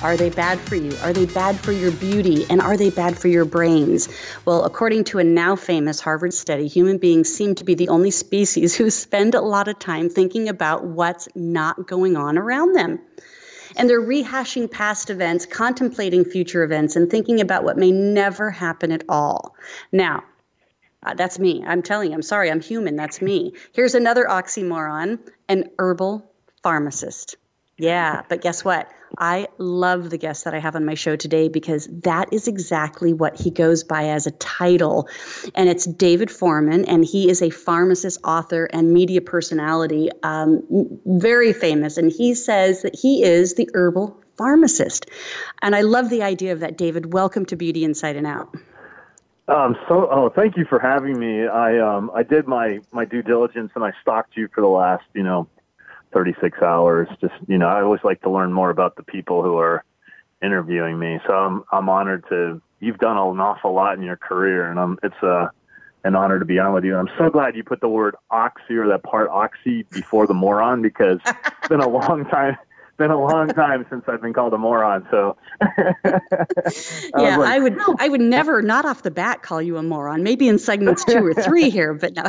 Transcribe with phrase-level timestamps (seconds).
[0.00, 0.96] Are they bad for you?
[1.02, 2.46] Are they bad for your beauty?
[2.48, 4.08] And are they bad for your brains?
[4.44, 8.12] Well, according to a now famous Harvard study, human beings seem to be the only
[8.12, 13.00] species who spend a lot of time thinking about what's not going on around them.
[13.76, 18.92] And they're rehashing past events, contemplating future events, and thinking about what may never happen
[18.92, 19.56] at all.
[19.90, 20.22] Now,
[21.02, 21.64] uh, that's me.
[21.66, 22.94] I'm telling you, I'm sorry, I'm human.
[22.94, 23.52] That's me.
[23.72, 25.18] Here's another oxymoron
[25.48, 26.30] an herbal
[26.62, 27.36] pharmacist.
[27.78, 28.88] Yeah, but guess what?
[29.16, 33.12] I love the guest that I have on my show today because that is exactly
[33.12, 35.08] what he goes by as a title.
[35.54, 40.62] And it's David Foreman, and he is a pharmacist, author, and media personality, um,
[41.06, 41.96] very famous.
[41.96, 45.06] And he says that he is the herbal pharmacist.
[45.62, 47.12] And I love the idea of that, David.
[47.12, 48.54] Welcome to Beauty Inside and Out.
[49.48, 51.46] Um, so, oh, thank you for having me.
[51.46, 55.04] I um, I did my my due diligence and I stalked you for the last,
[55.14, 55.48] you know,
[56.12, 57.08] 36 hours.
[57.20, 59.84] Just, you know, I always like to learn more about the people who are
[60.42, 61.18] interviewing me.
[61.26, 64.98] So I'm, I'm honored to, you've done an awful lot in your career and I'm,
[65.02, 65.50] it's a,
[66.04, 66.96] an honor to be on with you.
[66.96, 70.80] I'm so glad you put the word oxy or that part oxy before the moron
[70.80, 72.56] because it's been a long time
[72.98, 75.06] been a long time since I've been called a moron.
[75.10, 75.36] So
[76.04, 80.24] yeah, like, I would I would never not off the bat call you a moron.
[80.24, 82.24] Maybe in segments two or three here, but no.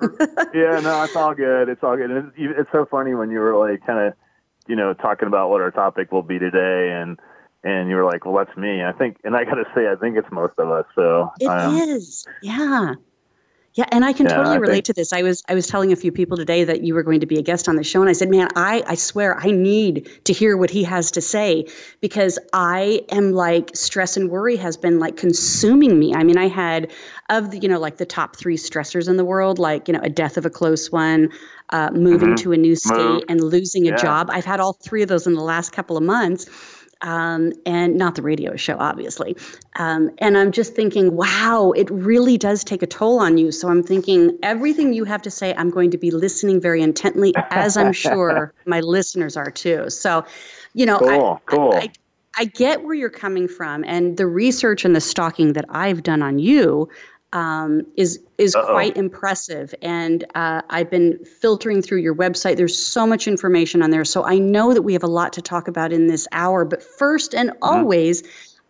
[0.54, 1.68] yeah, no, it's all good.
[1.68, 2.10] It's all good.
[2.10, 4.14] It's, it's so funny when you were like kind of,
[4.66, 7.18] you know, talking about what our topic will be today, and
[7.62, 9.96] and you were like, "Well, that's me." I think, and I got to say, I
[9.96, 10.86] think it's most of us.
[10.94, 12.94] So it um, is, yeah.
[13.74, 15.12] Yeah, and I can yeah, totally relate think, to this.
[15.12, 17.38] I was I was telling a few people today that you were going to be
[17.38, 20.32] a guest on the show, and I said, "Man, I I swear I need to
[20.32, 21.66] hear what he has to say
[22.00, 26.12] because I am like stress and worry has been like consuming me.
[26.12, 26.90] I mean, I had
[27.28, 30.00] of the you know like the top three stressors in the world, like you know
[30.02, 31.28] a death of a close one,
[31.68, 32.42] uh, moving mm-hmm.
[32.42, 33.22] to a new state, Move.
[33.28, 33.96] and losing a yeah.
[33.96, 34.30] job.
[34.32, 36.46] I've had all three of those in the last couple of months
[37.02, 39.36] um, and not the radio show, obviously.
[39.76, 43.52] Um, and I'm just thinking, wow, it really does take a toll on you.
[43.52, 47.32] So I'm thinking, everything you have to say, I'm going to be listening very intently,
[47.50, 49.88] as I'm sure my listeners are too.
[49.90, 50.24] So,
[50.74, 51.72] you know, cool, I, cool.
[51.74, 51.90] I, I,
[52.36, 56.22] I get where you're coming from, and the research and the stalking that I've done
[56.22, 56.88] on you
[57.32, 58.72] um, is is Uh-oh.
[58.72, 59.74] quite impressive.
[59.82, 62.56] And uh, I've been filtering through your website.
[62.56, 65.42] There's so much information on there, so I know that we have a lot to
[65.42, 66.64] talk about in this hour.
[66.64, 67.62] But first and mm-hmm.
[67.62, 68.22] always.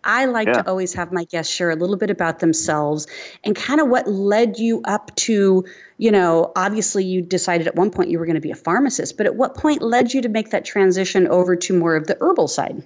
[0.03, 0.62] I like yeah.
[0.62, 3.06] to always have my guests share a little bit about themselves
[3.44, 5.62] and kind of what led you up to,
[5.98, 9.19] you know, obviously you decided at one point you were going to be a pharmacist,
[9.19, 12.16] but at what point led you to make that transition over to more of the
[12.22, 12.82] herbal side?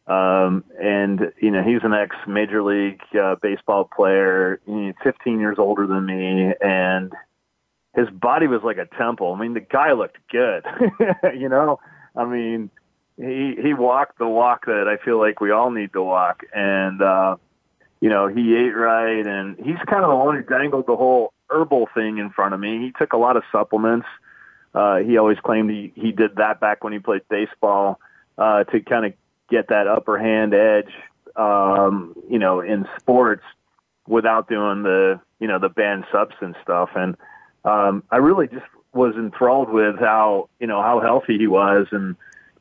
[0.06, 4.60] um, and you know he's an ex major league uh, baseball player,
[5.02, 7.12] 15 years older than me, and
[7.94, 9.34] his body was like a temple.
[9.34, 10.64] I mean, the guy looked good,
[11.38, 11.80] you know.
[12.16, 12.70] I mean,
[13.16, 17.00] he he walked the walk that I feel like we all need to walk, and
[17.00, 17.36] uh,
[18.00, 21.32] you know he ate right, and he's kind of the one who dangled the whole
[21.48, 22.78] herbal thing in front of me.
[22.78, 24.06] He took a lot of supplements.
[24.74, 28.00] Uh, he always claimed he he did that back when he played baseball
[28.36, 29.12] uh, to kind of
[29.48, 30.92] get that upper hand edge,
[31.36, 33.44] um, you know, in sports
[34.08, 36.90] without doing the you know the banned substance stuff.
[36.96, 37.16] And
[37.64, 42.16] um, I really just was enthralled with how you know how healthy he was and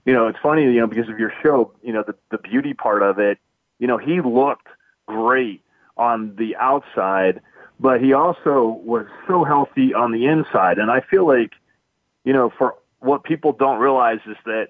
[0.06, 2.74] you know, it's funny, you know, because of your show, you know, the, the beauty
[2.74, 3.38] part of it,
[3.80, 4.68] you know, he looked
[5.06, 5.62] great
[5.98, 7.42] on the outside,
[7.80, 10.78] but he also was so healthy on the inside.
[10.78, 11.52] And I feel like,
[12.24, 14.70] you know, for what people don't realize is that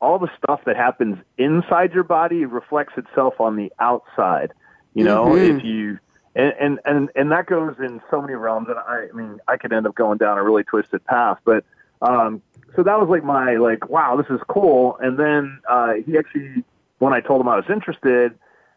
[0.00, 4.52] all the stuff that happens inside your body reflects itself on the outside.
[4.94, 5.58] You know, mm-hmm.
[5.58, 5.98] if you
[6.34, 9.56] and, and and and that goes in so many realms, and I, I mean, I
[9.56, 11.64] could end up going down a really twisted path, but
[12.02, 12.42] um,
[12.76, 14.96] so that was like my like, wow, this is cool.
[15.00, 16.64] And then uh, he actually,
[16.98, 18.32] when I told him I was interested,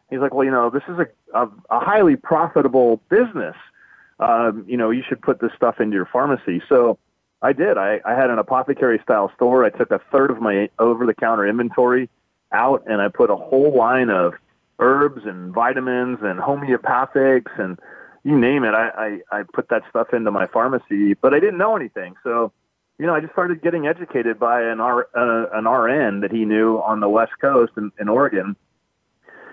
[0.10, 3.56] he's like, well, you know, this is a a, a highly profitable business.
[4.20, 6.62] Um, you know, you should put this stuff into your pharmacy.
[6.70, 6.98] So
[7.42, 7.78] I did.
[7.78, 9.66] I, I had an apothecary style store.
[9.66, 12.10] I took a third of my over the counter inventory
[12.52, 14.34] out and I put a whole line of
[14.80, 17.78] herbs and vitamins and homeopathics and
[18.24, 18.74] you name it.
[18.74, 22.16] I, I, I put that stuff into my pharmacy, but I didn't know anything.
[22.24, 22.52] So,
[22.98, 26.46] you know, I just started getting educated by an R, uh, an RN that he
[26.46, 28.56] knew on the West Coast in, in Oregon.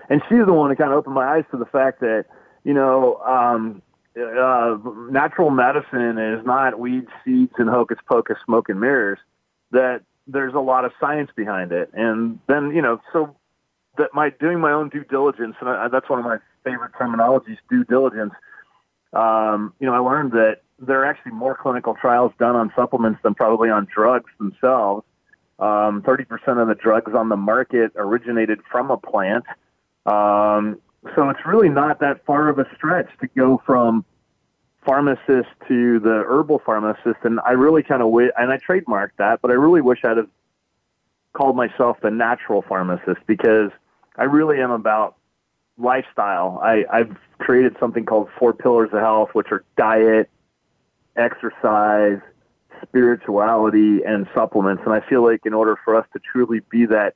[0.09, 2.25] And she's the one that kind of opened my eyes to the fact that,
[2.63, 3.81] you know, um,
[4.15, 4.77] uh,
[5.09, 9.19] natural medicine is not weed seeds and hocus pocus smoke and mirrors.
[9.71, 13.35] That there's a lot of science behind it, and then you know, so
[13.97, 17.57] that my doing my own due diligence, and I, that's one of my favorite terminologies,
[17.69, 18.33] due diligence.
[19.13, 23.19] Um, you know, I learned that there are actually more clinical trials done on supplements
[23.23, 25.05] than probably on drugs themselves.
[25.59, 29.45] Um, 30% of the drugs on the market originated from a plant.
[30.05, 30.79] Um,
[31.15, 34.05] so it's really not that far of a stretch to go from
[34.85, 37.19] pharmacist to the herbal pharmacist.
[37.23, 40.17] And I really kind of wish, and I trademarked that, but I really wish I'd
[40.17, 40.29] have
[41.33, 43.71] called myself the natural pharmacist because
[44.17, 45.15] I really am about
[45.77, 46.59] lifestyle.
[46.63, 50.29] I, I've created something called four pillars of health, which are diet,
[51.15, 52.19] exercise,
[52.81, 54.83] spirituality, and supplements.
[54.85, 57.15] And I feel like in order for us to truly be that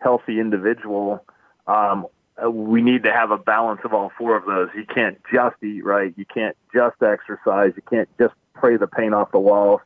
[0.00, 1.24] healthy individual,
[1.66, 2.06] um,
[2.42, 4.68] uh, we need to have a balance of all four of those.
[4.74, 6.12] You can't just eat right.
[6.16, 7.72] You can't just exercise.
[7.76, 9.80] You can't just pray the paint off the walls,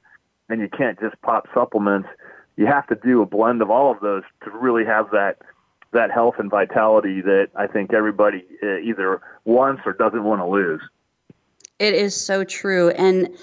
[0.48, 2.08] and you can't just pop supplements.
[2.56, 5.38] You have to do a blend of all of those to really have that
[5.92, 10.46] that health and vitality that I think everybody uh, either wants or doesn't want to
[10.46, 10.82] lose.
[11.78, 13.36] It is so true, and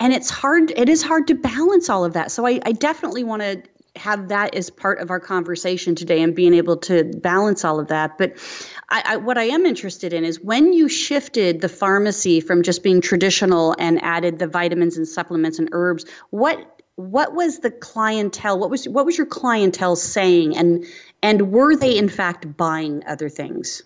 [0.00, 0.72] and it's hard.
[0.74, 2.30] It is hard to balance all of that.
[2.30, 3.62] So I, I definitely want to
[3.96, 7.88] have that as part of our conversation today and being able to balance all of
[7.88, 8.18] that.
[8.18, 8.32] But
[8.90, 12.82] I, I, what I am interested in is when you shifted the pharmacy from just
[12.82, 18.58] being traditional and added the vitamins and supplements and herbs, what what was the clientele?
[18.58, 20.84] What was what was your clientele saying, and
[21.22, 23.82] and were they in fact buying other things?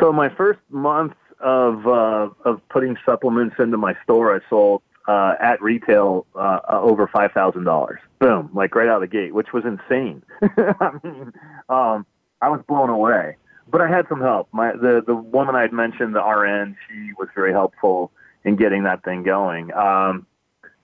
[0.00, 5.34] So my first month of uh, of putting supplements into my store, I sold uh,
[5.40, 8.00] at retail uh, uh, over five thousand dollars.
[8.18, 10.22] Boom, like right out of the gate, which was insane.
[10.42, 11.32] I mean,
[11.68, 12.06] um,
[12.40, 13.36] I was blown away.
[13.70, 14.48] But I had some help.
[14.52, 18.10] My the the woman I had mentioned, the RN, she was very helpful
[18.44, 19.72] in getting that thing going.
[19.72, 20.26] Um,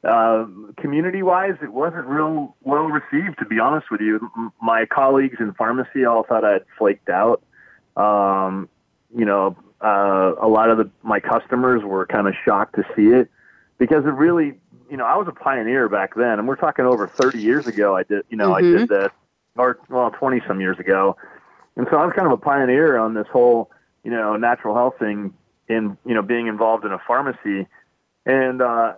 [0.05, 4.31] uh, community wise, it wasn't real well received, to be honest with you.
[4.63, 7.43] My colleagues in pharmacy all thought I'd flaked out.
[7.97, 8.69] Um,
[9.17, 13.09] you know, uh, a lot of the, my customers were kind of shocked to see
[13.09, 13.31] it
[13.79, 14.55] because it really,
[14.91, 17.97] you know, I was a pioneer back then, and we're talking over 30 years ago.
[17.97, 18.77] I did, you know, mm-hmm.
[18.77, 19.11] I did this,
[19.57, 21.17] or well, 20 some years ago,
[21.77, 23.71] and so I was kind of a pioneer on this whole,
[24.03, 25.35] you know, natural health thing,
[25.69, 27.67] in you know, being involved in a pharmacy,
[28.25, 28.95] and uh,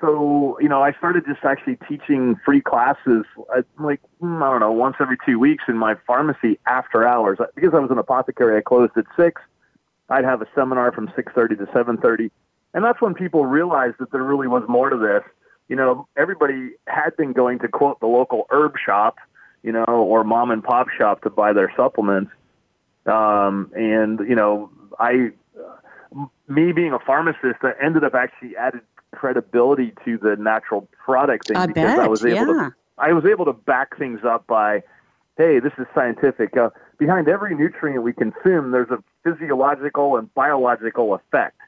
[0.00, 3.24] so you know, I started just actually teaching free classes,
[3.56, 7.38] uh, like hmm, I don't know, once every two weeks in my pharmacy after hours
[7.54, 8.58] because I was an apothecary.
[8.58, 9.40] I closed at six.
[10.08, 12.30] I'd have a seminar from 6:30 to 7:30
[12.74, 15.22] and that's when people realized that there really was more to this.
[15.68, 19.16] You know, everybody had been going to quote the local herb shop,
[19.62, 22.32] you know, or mom and pop shop to buy their supplements.
[23.06, 25.30] Um, and you know, I,
[26.48, 28.82] me being a pharmacist, I ended up actually added
[29.14, 32.64] credibility to the natural product thing I because bet, I was able yeah.
[32.64, 34.82] to, I was able to back things up by,
[35.38, 36.56] hey, this is scientific.
[36.56, 41.58] Uh, behind every nutrient we consume, there's a physiological and biological effect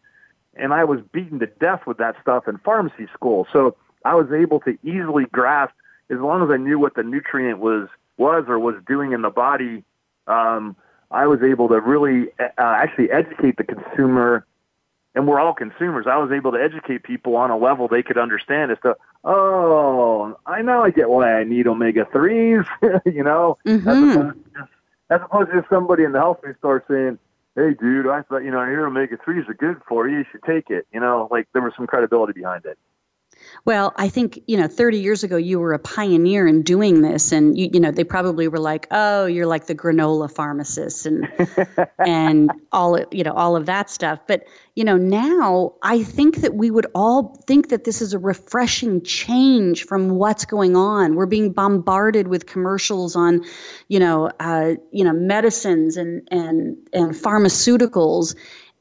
[0.56, 3.46] and I was beaten to death with that stuff in pharmacy school.
[3.52, 5.74] So I was able to easily grasp
[6.10, 9.30] as long as I knew what the nutrient was was or was doing in the
[9.30, 9.84] body.
[10.26, 10.76] Um,
[11.10, 14.46] I was able to really uh, actually educate the consumer,
[15.14, 16.06] and we're all consumers.
[16.08, 20.36] I was able to educate people on a level they could understand as to, oh,
[20.46, 22.64] I know I get why I need omega threes,
[23.04, 23.88] you know, mm-hmm.
[23.88, 24.68] as, opposed to,
[25.10, 27.18] as opposed to somebody in the health food store saying,
[27.56, 30.18] hey, dude, I thought, you know, I hear omega 3s are good for you.
[30.18, 30.86] You should take it.
[30.92, 32.78] You know, like there was some credibility behind it.
[33.64, 37.32] Well, I think, you know, 30 years ago, you were a pioneer in doing this.
[37.32, 41.28] And, you, you know, they probably were like, oh, you're like the granola pharmacist and,
[41.98, 44.20] and all, you know, all of that stuff.
[44.26, 44.44] But,
[44.74, 49.02] you know, now I think that we would all think that this is a refreshing
[49.02, 51.14] change from what's going on.
[51.14, 53.44] We're being bombarded with commercials on,
[53.88, 58.36] you know, uh, you know, medicines and, and, and pharmaceuticals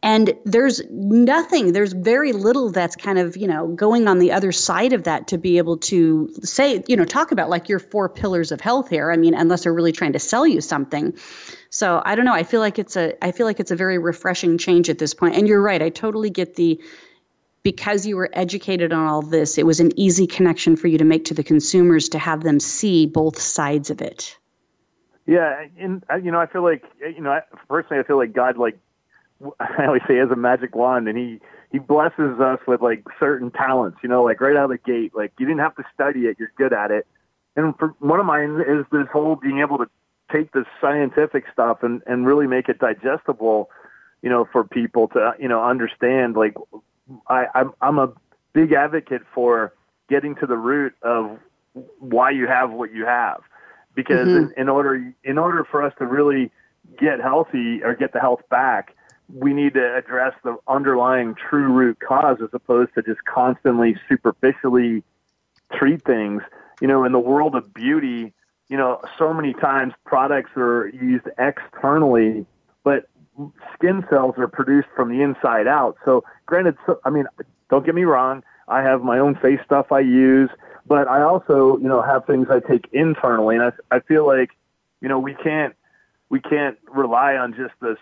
[0.05, 4.51] and there's nothing there's very little that's kind of you know going on the other
[4.51, 8.07] side of that to be able to say you know talk about like your four
[8.07, 9.11] pillars of health here.
[9.11, 11.13] I mean unless they're really trying to sell you something.
[11.71, 12.33] So i don't know.
[12.33, 15.13] I feel like it's a i feel like it's a very refreshing change at this
[15.13, 15.35] point.
[15.35, 15.81] and you're right.
[15.81, 16.79] I totally get the
[17.63, 21.05] because you were educated on all this it was an easy connection for you to
[21.05, 24.37] make to the consumers to have them see both sides of it.
[25.25, 25.65] Yeah.
[25.79, 28.77] And uh, you know i feel like you know personally i feel like god like
[29.59, 31.39] I always say he has a magic wand and he
[31.71, 35.13] he blesses us with like certain talents, you know, like right out of the gate.
[35.15, 37.05] Like you didn't have to study it, you're good at it.
[37.55, 39.87] And for one of mine is this whole being able to
[40.31, 43.69] take this scientific stuff and and really make it digestible,
[44.21, 46.35] you know, for people to you know understand.
[46.35, 46.55] Like
[47.27, 48.11] I I'm I'm a
[48.53, 49.73] big advocate for
[50.09, 51.39] getting to the root of
[51.99, 53.41] why you have what you have,
[53.95, 54.51] because mm-hmm.
[54.51, 56.51] in, in order in order for us to really
[56.99, 58.94] get healthy or get the health back
[59.33, 65.03] we need to address the underlying true root cause as opposed to just constantly superficially
[65.73, 66.41] treat things.
[66.81, 68.33] You know, in the world of beauty,
[68.69, 72.45] you know, so many times products are used externally,
[72.83, 73.07] but
[73.73, 75.97] skin cells are produced from the inside out.
[76.05, 77.25] So, granted, so, I mean,
[77.69, 80.49] don't get me wrong, I have my own face stuff I use,
[80.87, 84.51] but I also, you know, have things I take internally, and I, I feel like,
[85.01, 85.75] you know, we can't
[86.29, 87.99] we can't rely on just this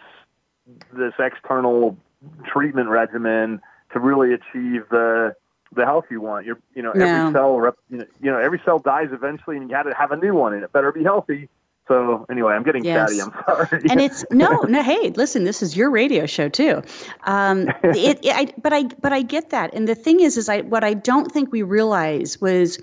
[0.94, 1.98] this external
[2.46, 5.36] treatment regimen to really achieve the
[5.76, 6.46] the health you want.
[6.46, 9.68] You're, you know, every cell, rep, you know, you know, every cell dies eventually, and
[9.68, 11.50] you got to have a new one, and it better be healthy.
[11.88, 13.10] So anyway, I'm getting yes.
[13.10, 13.22] chatty.
[13.22, 13.82] I'm sorry.
[13.90, 14.82] And it's no, no.
[14.82, 16.82] Hey, listen, this is your radio show too.
[17.24, 19.74] Um, it, it, I, but I, but I get that.
[19.74, 22.80] And the thing is, is I what I don't think we realize was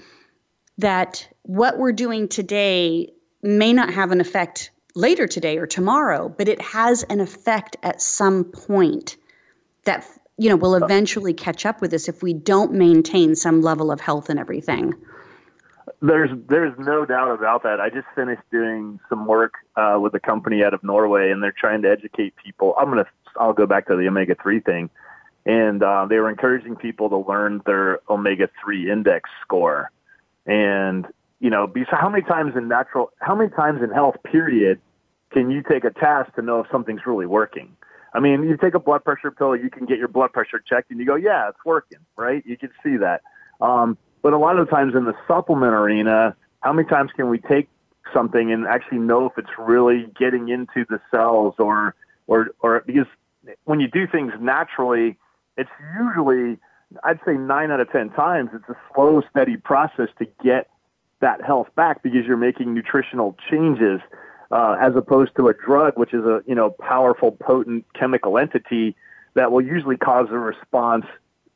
[0.78, 3.10] that what we're doing today
[3.42, 8.00] may not have an effect later today or tomorrow, but it has an effect at
[8.00, 9.16] some point
[9.84, 10.06] that
[10.36, 14.00] you know will eventually catch up with us if we don't maintain some level of
[14.00, 14.94] health and everything.
[16.00, 17.80] There's there's no doubt about that.
[17.80, 21.52] I just finished doing some work uh, with a company out of Norway, and they're
[21.52, 22.74] trying to educate people.
[22.78, 23.06] I'm gonna
[23.36, 24.88] I'll go back to the omega three thing,
[25.44, 29.90] and uh, they were encouraging people to learn their omega three index score,
[30.46, 31.06] and
[31.40, 34.80] you know, because how many times in natural, how many times in health period
[35.32, 37.74] can you take a test to know if something's really working?
[38.12, 40.90] I mean, you take a blood pressure pill, you can get your blood pressure checked,
[40.90, 42.44] and you go, yeah, it's working, right?
[42.44, 43.22] You can see that.
[43.60, 47.38] Um, but a lot of times in the supplement arena, how many times can we
[47.38, 47.68] take
[48.12, 51.94] something and actually know if it's really getting into the cells or,
[52.26, 53.06] or, or because
[53.64, 55.16] when you do things naturally,
[55.56, 56.58] it's usually,
[57.04, 60.68] I'd say nine out of 10 times, it's a slow, steady process to get
[61.20, 64.00] that health back because you're making nutritional changes
[64.50, 68.96] uh, as opposed to a drug, which is a you know powerful, potent chemical entity
[69.34, 71.06] that will usually cause a response,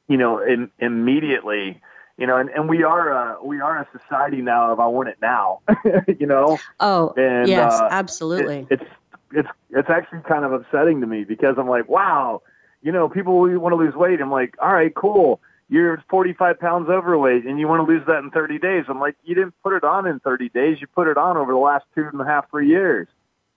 [0.09, 1.81] you know, in, immediately.
[2.17, 5.09] You know, and, and we are uh, we are a society now of I want
[5.09, 5.61] it now.
[6.21, 6.59] you know.
[6.79, 8.69] Oh, and, yes, uh, absolutely.
[8.71, 8.91] It, it's
[9.33, 12.43] it's it's actually kind of upsetting to me because I'm like, wow,
[12.83, 14.21] you know, people want to lose weight.
[14.21, 15.41] I'm like, all right, cool
[15.75, 18.85] you're 45 pounds overweight and you want to lose that in 30 days.
[18.89, 20.79] I'm like, you didn't put it on in 30 days.
[20.81, 23.09] You put it on over the last two and a half, three years.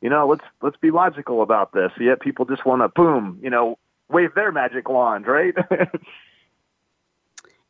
[0.01, 1.91] You know, let's let's be logical about this.
[1.99, 3.77] Yet people just want to boom, you know,
[4.09, 5.53] wave their magic wand, right?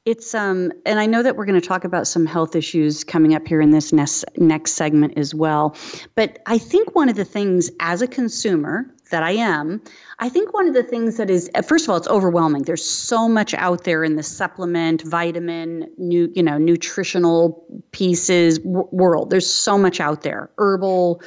[0.06, 3.36] it's um, and I know that we're going to talk about some health issues coming
[3.36, 5.76] up here in this next next segment as well.
[6.16, 9.82] But I think one of the things as a consumer that I am,
[10.20, 12.64] I think one of the things that is first of all, it's overwhelming.
[12.64, 18.88] There's so much out there in the supplement, vitamin, new, you know, nutritional pieces w-
[18.92, 19.30] world.
[19.30, 20.50] There's so much out there.
[20.58, 21.22] Herbal,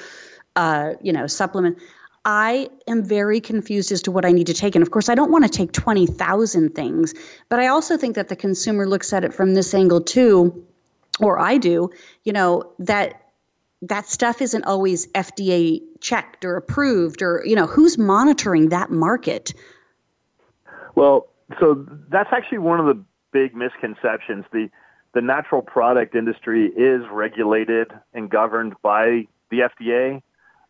[0.57, 1.79] uh, you know, supplement.
[2.25, 4.75] I am very confused as to what I need to take.
[4.75, 7.15] And of course, I don't want to take 20,000 things,
[7.49, 10.67] but I also think that the consumer looks at it from this angle too,
[11.19, 11.91] or I do,
[12.25, 13.30] you know, that
[13.83, 19.53] that stuff isn't always FDA checked or approved or you know who's monitoring that market?
[20.95, 24.45] Well so that's actually one of the big misconceptions.
[24.53, 24.69] The
[25.13, 30.23] the natural product industry is regulated and governed by the FDA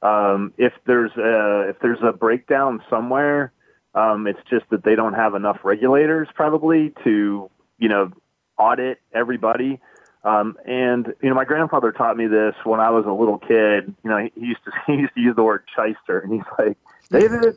[0.03, 3.53] um, if there's a if there's a breakdown somewhere
[3.95, 8.11] um, it's just that they don't have enough regulators probably to you know
[8.59, 9.81] audit everybody.
[10.23, 13.95] Um, and you know, my grandfather taught me this when I was a little kid.
[14.05, 16.43] You know, he, he used to he used to use the word shyster, and he's
[16.59, 16.77] like,
[17.11, 17.57] David,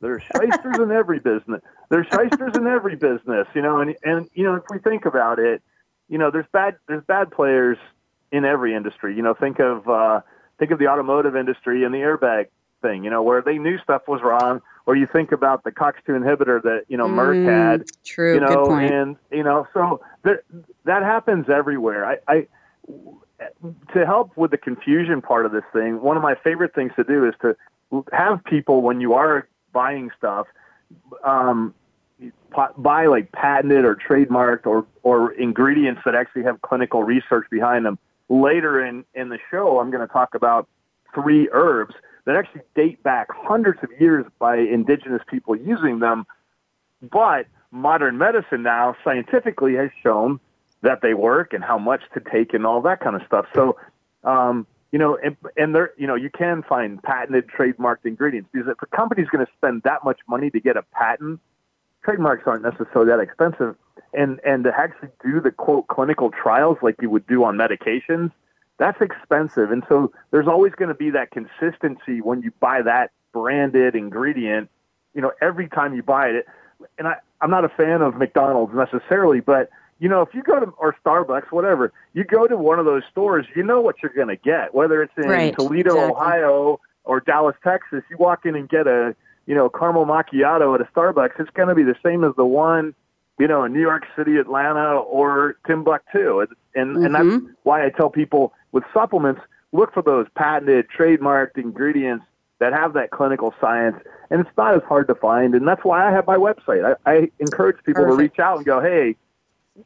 [0.00, 1.60] there's shysters in every business.
[1.90, 3.46] There's shysters in every business.
[3.54, 5.62] You know, and and you know, if we think about it,
[6.08, 7.78] you know, there's bad there's bad players
[8.32, 9.14] in every industry.
[9.14, 10.20] You know, think of uh,
[10.58, 12.46] think of the automotive industry and the airbag
[12.80, 13.04] thing.
[13.04, 16.62] You know, where they knew stuff was wrong or you think about the COX-2 inhibitor
[16.62, 17.84] that you know mm, Merck had.
[18.04, 18.32] True.
[18.32, 20.44] You know, and you know, so that
[20.84, 22.06] that happens everywhere.
[22.06, 22.46] I, I
[23.92, 27.04] to help with the confusion part of this thing, one of my favorite things to
[27.04, 27.54] do is to
[28.12, 30.46] have people when you are buying stuff,
[31.22, 31.74] um,
[32.78, 37.98] buy like patented or trademarked or or ingredients that actually have clinical research behind them.
[38.30, 40.66] Later in in the show, I'm going to talk about
[41.14, 41.94] three herbs
[42.28, 46.26] that actually date back hundreds of years by indigenous people using them.
[47.00, 50.38] But modern medicine now scientifically has shown
[50.82, 53.46] that they work and how much to take and all that kind of stuff.
[53.54, 53.78] So,
[54.24, 58.68] um, you know, and, and there, you know, you can find patented, trademarked ingredients because
[58.68, 61.40] if a company's going to spend that much money to get a patent,
[62.04, 63.74] trademarks aren't necessarily that expensive.
[64.12, 68.32] And and to actually do the quote clinical trials like you would do on medications,
[68.78, 69.70] that's expensive.
[69.70, 74.70] And so there's always going to be that consistency when you buy that branded ingredient,
[75.14, 76.46] you know, every time you buy it.
[76.98, 79.68] And I, I'm not a fan of McDonald's necessarily, but
[79.98, 83.02] you know, if you go to or Starbucks, whatever, you go to one of those
[83.10, 84.72] stores, you know what you're going to get.
[84.72, 86.12] Whether it's in right, Toledo, exactly.
[86.12, 89.16] Ohio, or Dallas, Texas, you walk in and get a
[89.46, 91.40] you know caramel macchiato at a Starbucks.
[91.40, 92.94] It's going to be the same as the one
[93.40, 96.40] you know in New York City, Atlanta, or Timbuktu.
[96.40, 97.04] And and, mm-hmm.
[97.04, 99.40] and that's why I tell people with supplements,
[99.72, 102.24] look for those patented, trademarked ingredients
[102.60, 103.96] that have that clinical science,
[104.30, 105.54] and it's not as hard to find.
[105.54, 106.96] And that's why I have my website.
[107.06, 108.18] I, I encourage people Perfect.
[108.18, 109.16] to reach out and go, "Hey,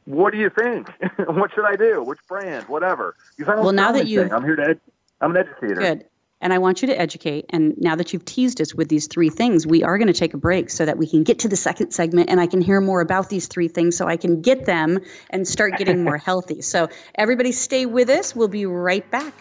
[0.05, 0.87] what do you think?
[1.27, 2.03] what should I do?
[2.03, 2.67] Which brand?
[2.67, 4.81] Whatever." Because I don't well, now that you, I'm here to, ed-
[5.21, 5.75] I'm an educator.
[5.75, 6.05] Good.
[6.43, 7.45] And I want you to educate.
[7.49, 10.33] And now that you've teased us with these three things, we are going to take
[10.33, 12.81] a break so that we can get to the second segment and I can hear
[12.81, 16.61] more about these three things so I can get them and start getting more healthy.
[16.61, 18.35] So, everybody stay with us.
[18.35, 19.33] We'll be right back.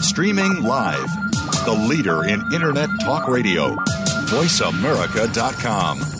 [0.00, 1.06] Streaming live,
[1.66, 3.76] the leader in Internet talk radio,
[4.26, 6.19] voiceamerica.com.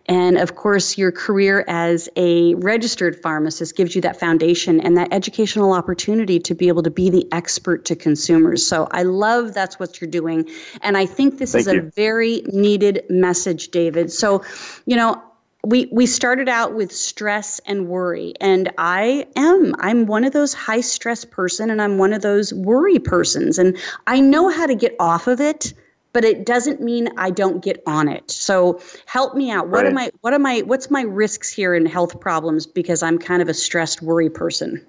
[0.06, 5.12] And of course, your career as a registered pharmacist gives you that foundation and that
[5.12, 8.66] educational opportunity to be able to be the expert to consumers.
[8.66, 10.48] So I love that's what you're doing.
[10.82, 14.10] And I think this Thank is a very needed message, David.
[14.10, 14.42] So,
[14.86, 15.22] you know,
[15.64, 20.54] we we started out with stress and worry and i am i'm one of those
[20.54, 24.74] high stress person and i'm one of those worry persons and i know how to
[24.74, 25.74] get off of it
[26.12, 28.30] but it doesn't mean i don't get on it.
[28.30, 29.68] So help me out.
[29.68, 29.86] What right.
[29.86, 32.66] am i what am i what's my risks here in health problems?
[32.66, 34.84] Because i'm kind of a stressed worry person.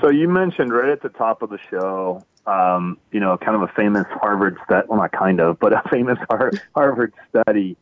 [0.00, 3.62] So you mentioned right at the top of the show um, you know kind of
[3.62, 6.18] a famous harvard study well not kind of but a famous
[6.74, 7.76] harvard study.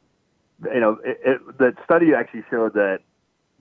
[0.73, 3.01] You know, it, it, the study actually showed that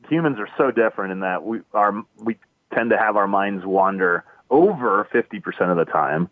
[0.09, 2.37] humans are so different in that we are we
[2.73, 6.29] tend to have our minds wander over 50% of the time.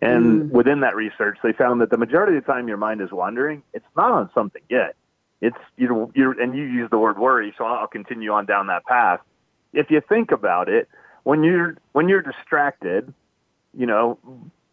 [0.00, 0.50] And mm.
[0.50, 3.62] within that research, they found that the majority of the time your mind is wandering,
[3.72, 4.94] it's not on something yet.
[5.40, 8.68] It's you know, you and you use the word worry, so I'll continue on down
[8.68, 9.20] that path.
[9.72, 10.88] If you think about it,
[11.24, 13.12] when you're when you're distracted,
[13.76, 14.18] you know,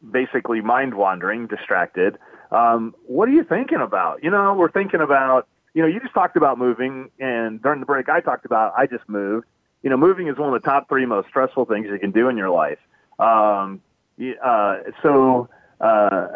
[0.09, 2.17] basically mind wandering, distracted,
[2.51, 4.23] um, what are you thinking about?
[4.23, 7.85] You know, we're thinking about, you know, you just talked about moving, and during the
[7.85, 9.47] break, I talked about I just moved.
[9.81, 12.29] You know, moving is one of the top three most stressful things you can do
[12.29, 12.79] in your life.
[13.19, 13.81] Um,
[14.43, 15.49] uh, so
[15.79, 16.27] uh,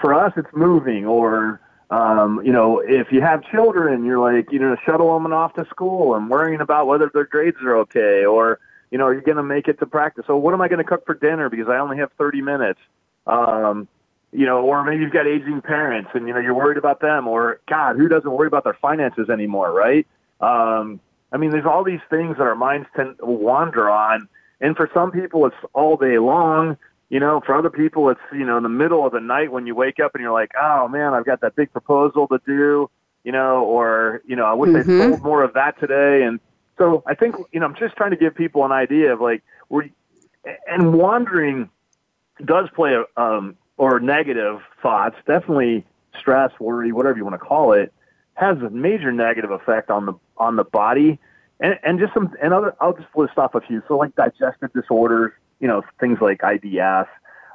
[0.00, 4.58] for us, it's moving, or um, you know, if you have children, you're like, you
[4.58, 8.58] know, shuttle them off to school and worrying about whether their grades are okay, or
[8.90, 10.24] you know, are you going to make it to practice?
[10.26, 12.80] So what am I going to cook for dinner because I only have 30 minutes?
[13.26, 13.88] Um,
[14.32, 17.26] you know, or maybe you've got aging parents and, you know, you're worried about them
[17.26, 20.06] or God, who doesn't worry about their finances anymore, right?
[20.40, 21.00] Um,
[21.32, 24.28] I mean, there's all these things that our minds tend to wander on.
[24.60, 26.76] And for some people, it's all day long.
[27.08, 29.66] You know, for other people, it's, you know, in the middle of the night when
[29.66, 32.90] you wake up and you're like, oh man, I've got that big proposal to do,
[33.22, 35.00] you know, or, you know, I wish mm-hmm.
[35.00, 36.24] I sold more of that today.
[36.24, 36.40] And
[36.78, 39.44] so I think, you know, I'm just trying to give people an idea of like,
[39.68, 39.88] we're,
[40.66, 41.70] and wandering
[42.44, 45.84] does play a, um, or negative thoughts, definitely
[46.18, 47.92] stress, worry, whatever you want to call it,
[48.34, 51.18] has a major negative effect on the on the body,
[51.60, 52.74] and and just some and other.
[52.80, 53.82] I'll just list off a few.
[53.88, 57.06] So like digestive disorders, you know, things like IBS,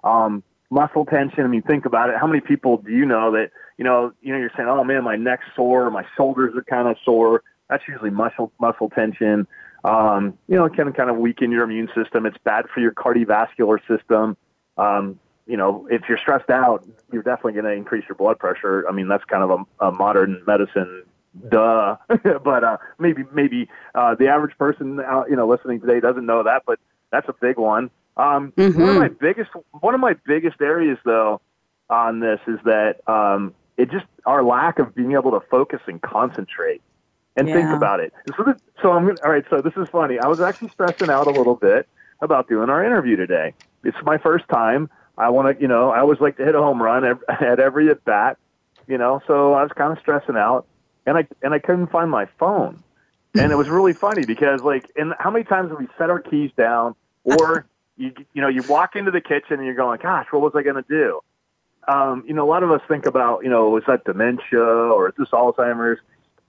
[0.03, 1.43] um, muscle tension.
[1.43, 2.15] I mean, think about it.
[2.19, 5.03] How many people do you know that you know you know you're saying, oh man,
[5.03, 7.43] my neck's sore, my shoulders are kind of sore.
[7.69, 9.47] That's usually muscle muscle tension.
[9.83, 12.25] Um, you know, it can kind of weaken your immune system.
[12.25, 14.37] It's bad for your cardiovascular system.
[14.77, 18.85] Um, you know, if you're stressed out, you're definitely going to increase your blood pressure.
[18.87, 21.03] I mean, that's kind of a, a modern medicine
[21.49, 21.95] duh
[22.43, 26.43] but uh maybe maybe uh the average person uh, you know listening today doesn't know
[26.43, 26.77] that but
[27.11, 28.79] that's a big one um mm-hmm.
[28.79, 31.41] one of my biggest one of my biggest areas though
[31.89, 36.01] on this is that um it just our lack of being able to focus and
[36.01, 36.81] concentrate
[37.37, 37.55] and yeah.
[37.55, 40.41] think about it so, this, so i'm all right so this is funny i was
[40.41, 41.87] actually stressing out a little bit
[42.21, 45.99] about doing our interview today it's my first time I want to, you know, I
[45.99, 48.37] always like to hit a home run at every at bat,
[48.87, 49.21] you know.
[49.27, 50.65] So I was kind of stressing out,
[51.05, 52.83] and I and I couldn't find my phone,
[53.37, 56.19] and it was really funny because like, and how many times have we set our
[56.19, 56.95] keys down,
[57.39, 57.65] or
[57.97, 60.63] you you know you walk into the kitchen and you're going, gosh, what was I
[60.63, 61.21] going to do?
[61.87, 65.09] Um, you know, a lot of us think about, you know, is that dementia or
[65.09, 65.99] is this Alzheimer's?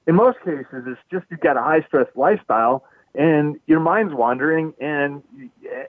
[0.06, 4.74] In most cases, it's just you've got a high stress lifestyle and your mind's wandering,
[4.80, 5.22] and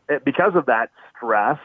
[0.10, 1.60] eh, because of that stress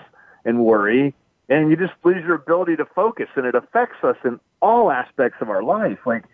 [0.44, 1.14] and worry,
[1.48, 5.38] and you just lose your ability to focus, and it affects us in all aspects
[5.40, 5.98] of our life.
[6.06, 6.24] Like,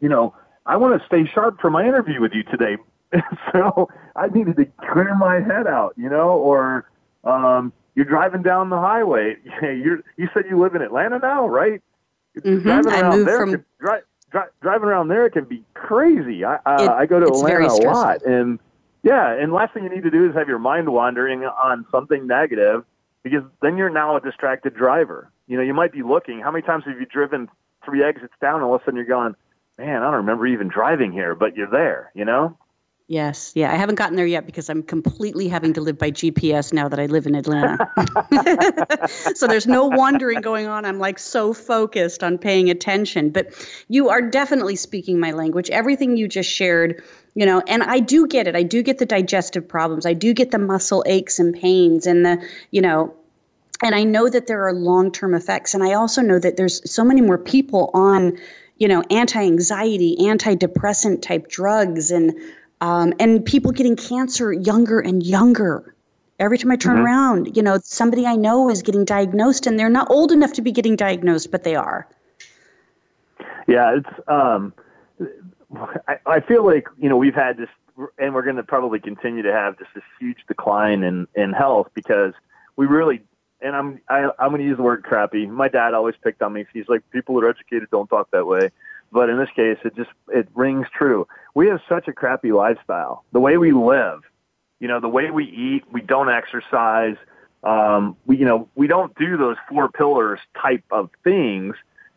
[0.00, 2.76] you know, I want to stay sharp for my interview with you today,
[3.52, 6.88] so I needed to clear my head out, you know, or
[7.24, 9.36] um, you're driving down the highway.
[9.62, 11.82] you you said you live in Atlanta now, right?
[12.38, 12.62] Mm-hmm.
[12.62, 13.50] Driving around I moved there from...
[13.50, 16.44] can, dri- dri- driving around there can be crazy.
[16.44, 18.58] I uh, it, I go to Atlanta a lot, and
[19.02, 22.26] yeah, and last thing you need to do is have your mind wandering on something
[22.26, 22.84] negative
[23.22, 25.30] because then you're now a distracted driver.
[25.46, 26.40] You know, you might be looking.
[26.40, 27.48] How many times have you driven
[27.84, 29.34] three exits down, and all of a sudden you're going,
[29.76, 32.10] man, I don't remember even driving here, but you're there.
[32.14, 32.56] You know.
[33.12, 36.72] Yes, yeah, I haven't gotten there yet because I'm completely having to live by GPS
[36.72, 37.86] now that I live in Atlanta.
[39.34, 40.86] so there's no wandering going on.
[40.86, 43.28] I'm like so focused on paying attention.
[43.28, 43.52] But
[43.88, 45.68] you are definitely speaking my language.
[45.68, 47.02] Everything you just shared,
[47.34, 48.56] you know, and I do get it.
[48.56, 50.06] I do get the digestive problems.
[50.06, 53.14] I do get the muscle aches and pains and the, you know,
[53.82, 57.04] and I know that there are long-term effects and I also know that there's so
[57.04, 58.38] many more people on,
[58.78, 62.32] you know, anti-anxiety, antidepressant type drugs and
[62.82, 65.94] um, and people getting cancer younger and younger.
[66.40, 67.04] Every time I turn mm-hmm.
[67.04, 70.62] around, you know, somebody I know is getting diagnosed, and they're not old enough to
[70.62, 72.08] be getting diagnosed, but they are.
[73.68, 74.20] Yeah, it's.
[74.26, 74.74] Um,
[76.08, 77.68] I, I feel like you know we've had this,
[78.18, 81.88] and we're going to probably continue to have just this huge decline in in health
[81.94, 82.34] because
[82.76, 83.22] we really.
[83.60, 85.46] And I'm I, I'm going to use the word crappy.
[85.46, 86.66] My dad always picked on me.
[86.74, 88.70] He's like, people that are educated don't talk that way.
[89.12, 91.28] but in this case, it just it rings true.
[91.54, 93.24] We have such a crappy lifestyle.
[93.32, 94.20] The way we live,
[94.80, 97.16] you know, the way we eat, we don't exercise.
[97.62, 101.76] Um, we, you know, we don't do those four pillars type of things,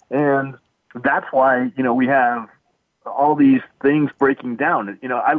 [0.10, 0.56] and
[1.04, 2.48] that's why you know we have
[3.06, 4.98] all these things breaking down.
[5.02, 5.36] You know, I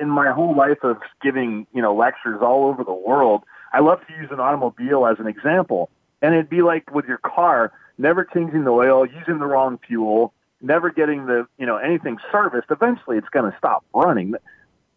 [0.00, 4.00] in my whole life of giving you know lectures all over the world, I love
[4.06, 5.90] to use an automobile as an example,
[6.22, 10.32] and it'd be like with your car, never changing the oil, using the wrong fuel,
[10.62, 12.70] never getting the you know anything serviced.
[12.70, 14.34] Eventually, it's going to stop running.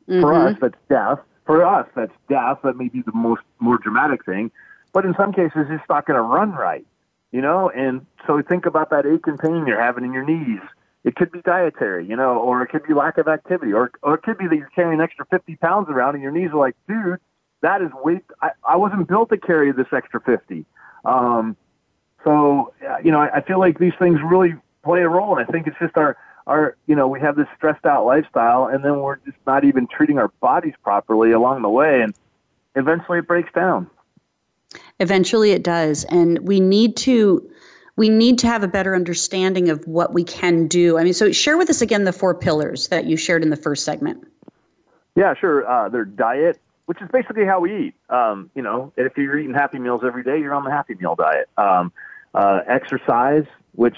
[0.08, 0.22] Mm-hmm.
[0.22, 1.20] For us, that's death.
[1.46, 2.60] For us, that's death.
[2.64, 4.52] That may be the most more dramatic thing,
[4.94, 6.86] but in some cases, it's not going to run right.
[7.32, 10.62] You know, and so think about that ache and pain you're having in your knees
[11.06, 14.16] it could be dietary, you know, or it could be lack of activity, or or
[14.16, 16.58] it could be that you're carrying an extra 50 pounds around and your knees are
[16.58, 17.20] like, dude,
[17.62, 18.24] that is weight.
[18.42, 20.66] I, I wasn't built to carry this extra 50.
[21.06, 21.56] Um,
[22.24, 22.74] so,
[23.04, 25.68] you know, I, I feel like these things really play a role, and I think
[25.68, 26.16] it's just our
[26.48, 29.88] our you know we have this stressed out lifestyle, and then we're just not even
[29.88, 32.14] treating our bodies properly along the way, and
[32.76, 33.90] eventually it breaks down.
[35.00, 37.50] Eventually, it does, and we need to
[37.98, 40.98] we need to have a better understanding of what we can do.
[40.98, 43.58] I mean, so share with us again the four pillars that you shared in the
[43.58, 44.26] first segment.
[45.16, 45.68] Yeah, sure.
[45.68, 47.96] Uh, their diet, which is basically how we eat.
[48.10, 51.16] Um, you know, if you're eating Happy Meals every day, you're on the Happy Meal
[51.16, 51.50] diet.
[51.58, 51.94] Um,
[52.34, 53.46] uh, exercise,
[53.76, 53.96] which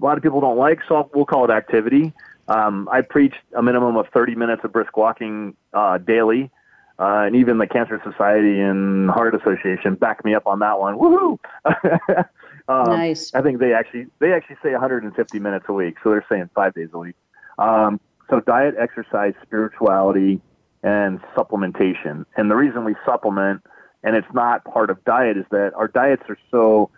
[0.00, 2.12] a lot of people don't like, so we'll call it activity.
[2.48, 6.50] Um, I preach a minimum of 30 minutes of brisk walking uh, daily.
[6.96, 10.96] Uh, and even the Cancer Society and Heart Association back me up on that one.
[10.96, 11.38] Woohoo!
[12.68, 13.34] Um, nice.
[13.34, 16.74] I think they actually they actually say 150 minutes a week, so they're saying five
[16.74, 17.16] days a week.
[17.58, 20.40] Um, so diet, exercise, spirituality,
[20.82, 22.24] and supplementation.
[22.36, 23.62] And the reason we supplement,
[24.02, 26.90] and it's not part of diet, is that our diets are so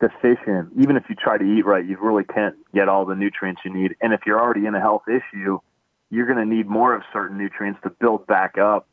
[0.00, 0.70] deficient.
[0.78, 3.72] Even if you try to eat right, you really can't get all the nutrients you
[3.72, 3.96] need.
[4.00, 5.58] And if you're already in a health issue,
[6.10, 8.86] you're going to need more of certain nutrients to build back up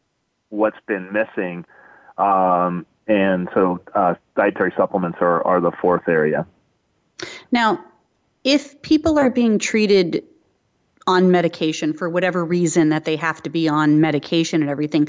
[0.50, 1.66] what's been missing.
[2.18, 6.46] Um, and so uh, dietary supplements are, are the fourth area.
[7.52, 7.84] Now,
[8.44, 10.24] if people are being treated
[11.08, 15.08] on medication for whatever reason that they have to be on medication and everything,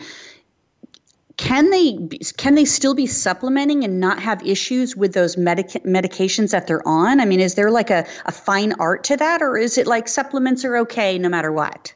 [1.36, 1.98] can they
[2.38, 6.86] can they still be supplementing and not have issues with those medic- medications that they're
[6.86, 7.20] on?
[7.20, 10.08] I mean, is there like a, a fine art to that, or is it like
[10.08, 11.92] supplements are okay no matter what?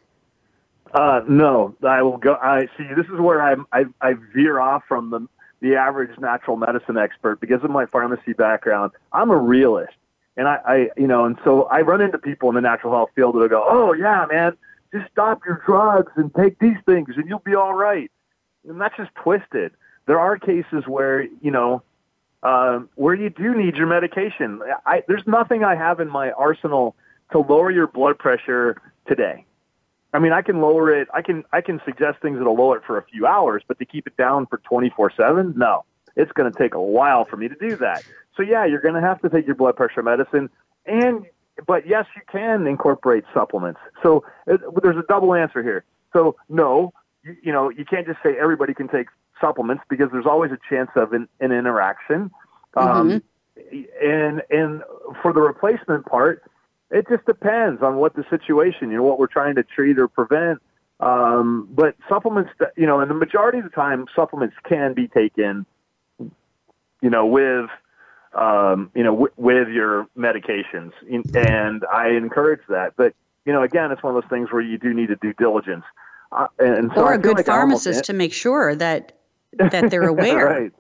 [0.93, 2.35] Uh, no, I will go.
[2.35, 2.85] I see.
[2.95, 5.27] This is where I, I I veer off from the
[5.61, 8.93] the average natural medicine expert because of my pharmacy background.
[9.13, 9.95] I'm a realist.
[10.37, 13.11] And I, I, you know, and so I run into people in the natural health
[13.15, 14.57] field that will go, oh, yeah, man,
[14.93, 18.11] just stop your drugs and take these things and you'll be all right.
[18.69, 19.73] And that's just twisted.
[20.07, 21.83] There are cases where, you know,
[22.43, 24.61] uh, where you do need your medication.
[24.87, 26.97] I, there's nothing I have in my arsenal
[27.33, 29.45] to lower your blood pressure today.
[30.13, 31.09] I mean, I can lower it.
[31.15, 33.85] I can I can suggest things that'll lower it for a few hours, but to
[33.85, 35.85] keep it down for 24/7, no.
[36.17, 38.03] It's going to take a while for me to do that.
[38.37, 40.51] So yeah, you're going to have to take your blood pressure medicine,
[40.87, 41.25] and
[41.67, 43.81] but yes, you can incorporate supplements.
[44.03, 45.85] So it, there's a double answer here.
[46.13, 46.93] So no,
[47.25, 49.07] you, you know, you can't just say everybody can take
[49.41, 52.31] supplements because there's always a chance of an, an interaction.
[52.77, 53.23] Um,
[53.59, 53.79] mm-hmm.
[54.03, 54.83] and and
[55.23, 56.43] for the replacement part,
[56.91, 60.09] it just depends on what the situation, you know, what we're trying to treat or
[60.09, 60.61] prevent.
[61.01, 65.65] Um, but supplements, you know, and the majority of the time, supplements can be taken,
[66.19, 67.71] you know, with,
[68.35, 70.93] um, you know, w- with your medications,
[71.35, 72.93] and I encourage that.
[72.97, 73.15] But
[73.47, 75.85] you know, again, it's one of those things where you do need to do diligence,
[76.33, 79.19] uh, and so or a good like pharmacist to make sure that
[79.59, 80.47] that they're aware.
[80.47, 80.73] right.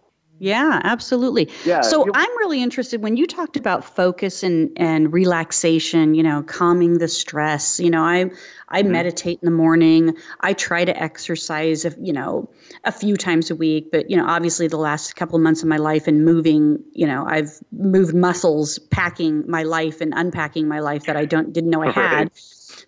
[0.42, 1.50] Yeah, absolutely.
[1.66, 6.22] Yeah, so you, I'm really interested when you talked about focus and, and relaxation, you
[6.22, 7.78] know, calming the stress.
[7.78, 8.30] You know, I
[8.70, 8.90] I mm-hmm.
[8.90, 10.16] meditate in the morning.
[10.40, 12.48] I try to exercise, you know,
[12.84, 13.92] a few times a week.
[13.92, 17.06] But you know, obviously, the last couple of months of my life and moving, you
[17.06, 21.68] know, I've moved muscles, packing my life and unpacking my life that I don't didn't
[21.68, 22.30] know I had.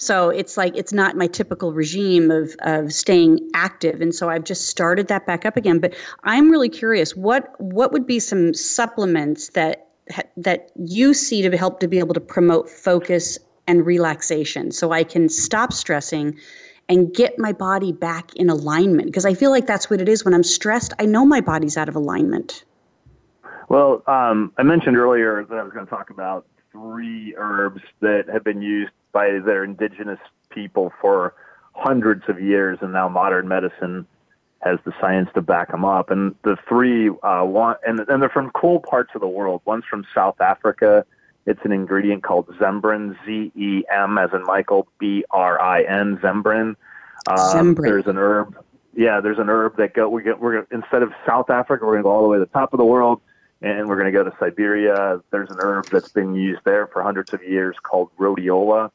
[0.03, 4.43] So it's like it's not my typical regime of of staying active, and so I've
[4.43, 5.79] just started that back up again.
[5.79, 9.87] But I'm really curious what what would be some supplements that
[10.37, 13.39] that you see to help to be able to promote focus
[13.69, 16.37] and relaxation, so I can stop stressing
[16.89, 20.25] and get my body back in alignment because I feel like that's what it is
[20.25, 20.93] when I'm stressed.
[20.99, 22.65] I know my body's out of alignment.
[23.69, 28.25] Well, um, I mentioned earlier that I was going to talk about three herbs that
[28.29, 30.21] have been used by their indigenous
[30.51, 31.35] people for
[31.75, 34.07] hundreds of years, and now modern medicine
[34.61, 36.11] has the science to back them up.
[36.11, 39.61] And the three, uh, one, and, and they're from cool parts of the world.
[39.65, 41.05] One's from South Africa,
[41.47, 46.19] It's an ingredient called Zembrin, Z E M as in Michael, B R I N,
[46.19, 46.77] Zembrin.
[47.27, 47.83] Um, Zembrin.
[47.83, 48.57] There's an herb.
[48.95, 50.09] Yeah, there's an herb that go.
[50.09, 50.39] We get.
[50.39, 52.73] We're instead of South Africa, we're going to go all the way to the top
[52.73, 53.21] of the world,
[53.61, 55.21] and we're going to go to Siberia.
[55.31, 58.91] There's an herb that's been used there for hundreds of years called rhodiola.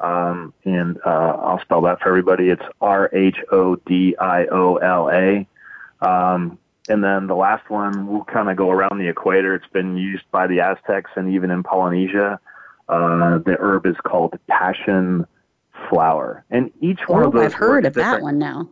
[0.00, 2.48] Um, and uh, I'll spell that for everybody.
[2.48, 5.46] It's R H O D I O L A.
[6.00, 6.58] Um,
[6.88, 9.54] and then the last one we'll kind of go around the equator.
[9.54, 12.40] It's been used by the Aztecs and even in Polynesia.
[12.88, 15.26] Uh, the herb is called passion
[15.88, 17.44] flower, and each one oh, of those.
[17.44, 18.18] I've heard of different.
[18.18, 18.68] that one now.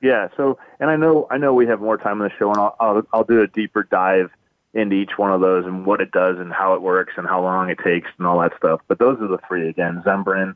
[0.00, 0.28] Yeah.
[0.36, 2.76] So, and I know I know we have more time in the show, and I'll
[2.78, 4.30] I'll, I'll do a deeper dive
[4.72, 7.42] into each one of those and what it does and how it works and how
[7.42, 8.80] long it takes and all that stuff.
[8.88, 10.54] But those are the three again: Zembrin,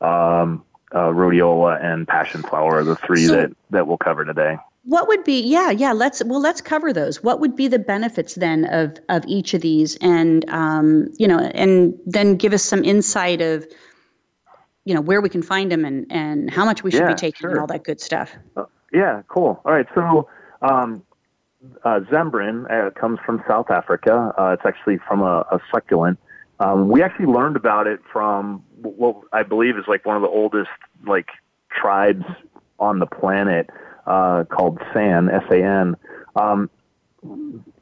[0.00, 4.56] um, uh, rhodiola, and passion flower are the three so, that that we'll cover today.
[4.84, 7.22] What would be yeah yeah let's well let's cover those.
[7.22, 11.40] What would be the benefits then of of each of these and um, you know
[11.40, 13.66] and then give us some insight of
[14.84, 17.14] you know where we can find them and and how much we should yeah, be
[17.14, 17.50] taking sure.
[17.50, 18.30] and all that good stuff.
[18.56, 19.60] Uh, yeah, cool.
[19.64, 20.28] All right, so
[20.62, 21.02] um,
[21.84, 24.32] uh, Zembrin uh, comes from South Africa.
[24.38, 26.18] Uh, it's actually from a, a succulent.
[26.58, 30.28] Um, we actually learned about it from what I believe is like one of the
[30.28, 30.70] oldest
[31.06, 31.28] like
[31.70, 32.24] tribes
[32.78, 33.68] on the planet
[34.06, 35.96] uh, called San S A N.
[36.34, 36.70] Um,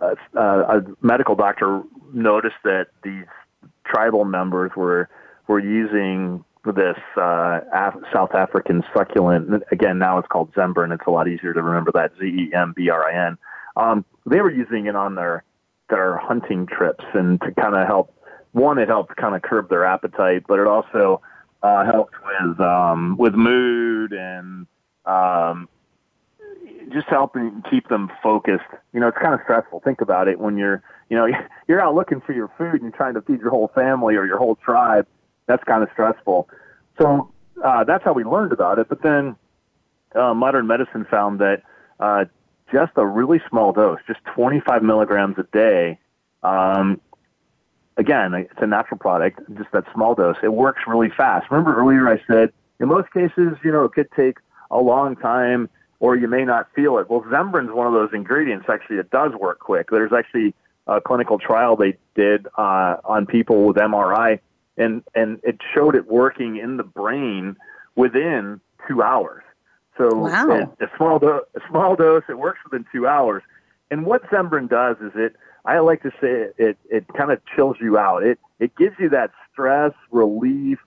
[0.00, 3.26] a, a medical doctor noticed that these
[3.84, 5.08] tribal members were
[5.46, 9.62] were using this uh, Af- South African succulent.
[9.70, 10.92] Again, now it's called Zembrin.
[10.94, 13.38] It's a lot easier to remember that Z E M B R I N.
[13.76, 15.44] Um, they were using it on their
[15.90, 18.10] their hunting trips and to kind of help.
[18.52, 21.20] One, it helped kind of curb their appetite, but it also
[21.62, 24.66] uh, helped with um, with mood and
[25.06, 25.68] um,
[26.92, 28.64] just helping keep them focused.
[28.92, 29.80] You know, it's kind of stressful.
[29.80, 31.26] Think about it when you're you know
[31.68, 34.26] you're out looking for your food and you're trying to feed your whole family or
[34.26, 35.06] your whole tribe.
[35.46, 36.48] That's kind of stressful.
[36.98, 37.30] So
[37.62, 38.88] uh, that's how we learned about it.
[38.88, 39.36] But then
[40.14, 41.62] uh, modern medicine found that
[42.00, 42.24] uh,
[42.74, 45.98] just a really small dose, just 25 milligrams a day.
[46.42, 47.00] Um,
[47.96, 50.36] again, it's a natural product, just that small dose.
[50.42, 51.50] It works really fast.
[51.50, 54.38] Remember earlier I said in most cases, you know, it could take
[54.72, 57.08] a long time or you may not feel it.
[57.08, 59.90] Well, Zembrin's one of those ingredients actually it does work quick.
[59.90, 60.52] There's actually
[60.88, 64.40] a clinical trial they did uh, on people with MRI,
[64.76, 67.56] and and it showed it working in the brain
[67.94, 69.43] within two hours.
[69.96, 70.74] So wow.
[70.80, 73.42] a, a small do- a small dose, it works within two hours.
[73.90, 77.40] And what Zembrin does is it, I like to say it, it, it kind of
[77.54, 78.22] chills you out.
[78.22, 80.78] It, it gives you that stress relief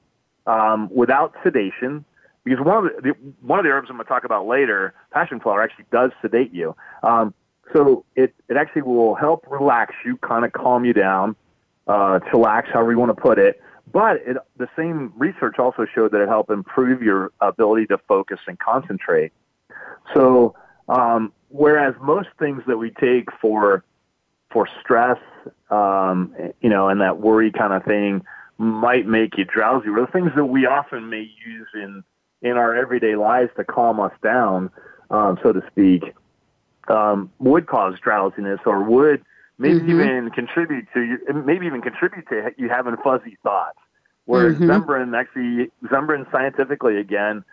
[0.45, 2.05] um, without sedation.
[2.43, 5.39] Because one of the, one of the herbs I'm going to talk about later, passion
[5.39, 6.75] flower, actually does sedate you.
[7.03, 7.33] Um,
[7.73, 11.35] so it, it actually will help relax you, kind of calm you down,
[11.87, 13.61] uh, chillax, however you want to put it.
[13.91, 18.39] But it, the same research also showed that it helped improve your ability to focus
[18.47, 19.31] and concentrate.
[20.13, 20.55] So,
[20.89, 23.83] um, whereas most things that we take for
[24.51, 25.19] for stress,
[25.69, 28.23] um, you know, and that worry kind of thing
[28.57, 32.03] might make you drowsy, or the things that we often may use in
[32.41, 34.69] in our everyday lives to calm us down,
[35.09, 36.13] um, so to speak,
[36.87, 39.23] um, would cause drowsiness or would
[39.57, 40.01] maybe mm-hmm.
[40.01, 43.79] even contribute to you, maybe even contribute to you having fuzzy thoughts.
[44.25, 44.69] Whereas mm-hmm.
[44.69, 47.43] Zembrin, actually, Zembrin scientifically, again,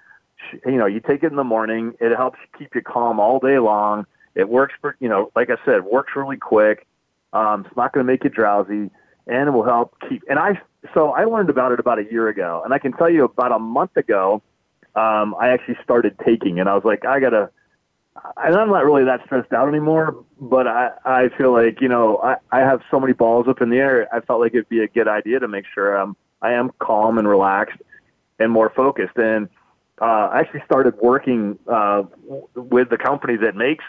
[0.67, 3.59] you know, you take it in the morning, it helps keep you calm all day
[3.59, 4.07] long.
[4.35, 6.87] It works for, you know, like I said, works really quick.
[7.33, 8.90] Um, it's not going to make you drowsy,
[9.27, 10.23] and it will help keep.
[10.29, 10.61] And I,
[10.93, 13.53] so I learned about it about a year ago, and I can tell you about
[13.53, 14.43] a month ago,
[14.97, 16.62] um, I actually started taking it.
[16.62, 17.51] And I was like, I gotta
[18.37, 22.18] and I'm not really that stressed out anymore, but I, I feel like, you know,
[22.18, 24.09] I, I have so many balls up in the air.
[24.14, 27.18] I felt like it'd be a good idea to make sure I'm, I am calm
[27.18, 27.81] and relaxed
[28.38, 29.16] and more focused.
[29.16, 29.48] And,
[30.00, 32.05] uh, I actually started working, uh,
[32.55, 33.85] with the company that makes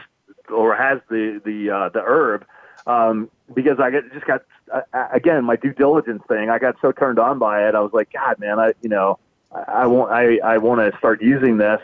[0.51, 2.45] or has the, the, uh, the herb,
[2.87, 6.49] um, because I get, just got, uh, again, my due diligence thing.
[6.49, 7.75] I got so turned on by it.
[7.75, 9.19] I was like, God, man, I, you know,
[9.51, 11.81] I, I want, I, I want to start using this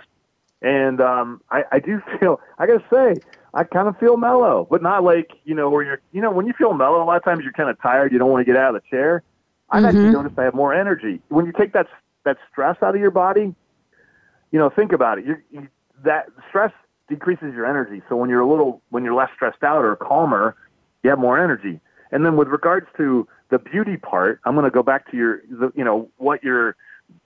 [0.61, 3.21] and um, I, I do feel, I gotta say,
[3.53, 6.47] I kind of feel mellow, but not like, you know, where you're, you know, when
[6.47, 8.11] you feel mellow, a lot of times you're kind of tired.
[8.13, 9.23] You don't want to get out of the chair.
[9.69, 9.87] I've mm-hmm.
[9.87, 11.21] actually noticed I have more energy.
[11.27, 11.87] When you take that,
[12.23, 13.53] that stress out of your body,
[14.51, 15.25] you know, think about it.
[15.25, 15.67] You, you,
[16.03, 16.71] that stress
[17.09, 18.01] decreases your energy.
[18.07, 20.55] So when you're a little, when you're less stressed out or calmer,
[21.03, 21.81] you have more energy.
[22.11, 25.41] And then with regards to the beauty part, I'm going to go back to your,
[25.49, 26.77] the, you know, what your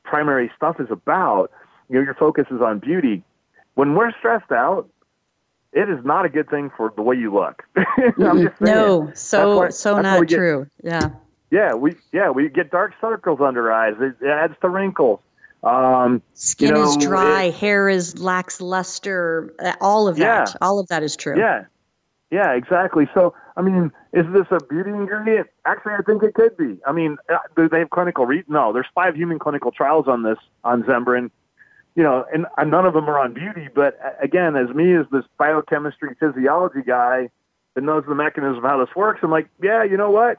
[0.03, 1.51] primary stuff is about
[1.90, 3.24] you know, your focus is on beauty.
[3.76, 4.90] When we're stressed out,
[5.74, 7.64] it is not a good thing for the way you look.
[8.62, 10.68] no, so why, so not get, true.
[10.84, 11.10] Yeah.
[11.52, 13.94] Yeah, we yeah we get dark circles under eyes.
[14.00, 15.20] It, it adds to wrinkles.
[15.64, 19.54] Um, Skin you know, is dry, it- hair is lacks luster.
[19.60, 20.54] uh, All of that, Yeah.
[20.62, 21.38] all of that is true.
[21.38, 21.66] Yeah,
[22.30, 23.08] yeah, exactly.
[23.14, 25.48] So, I mean, is this a beauty ingredient?
[25.66, 26.78] Actually, I think it could be.
[26.86, 30.24] I mean, uh, do they have clinical re- No, there's five human clinical trials on
[30.24, 31.32] this on Zembrin.
[31.96, 33.70] You know, and, and none of them are on beauty.
[33.74, 37.30] But again, as me as this biochemistry physiology guy
[37.74, 40.38] that knows the mechanism of how this works, I'm like, yeah, you know what?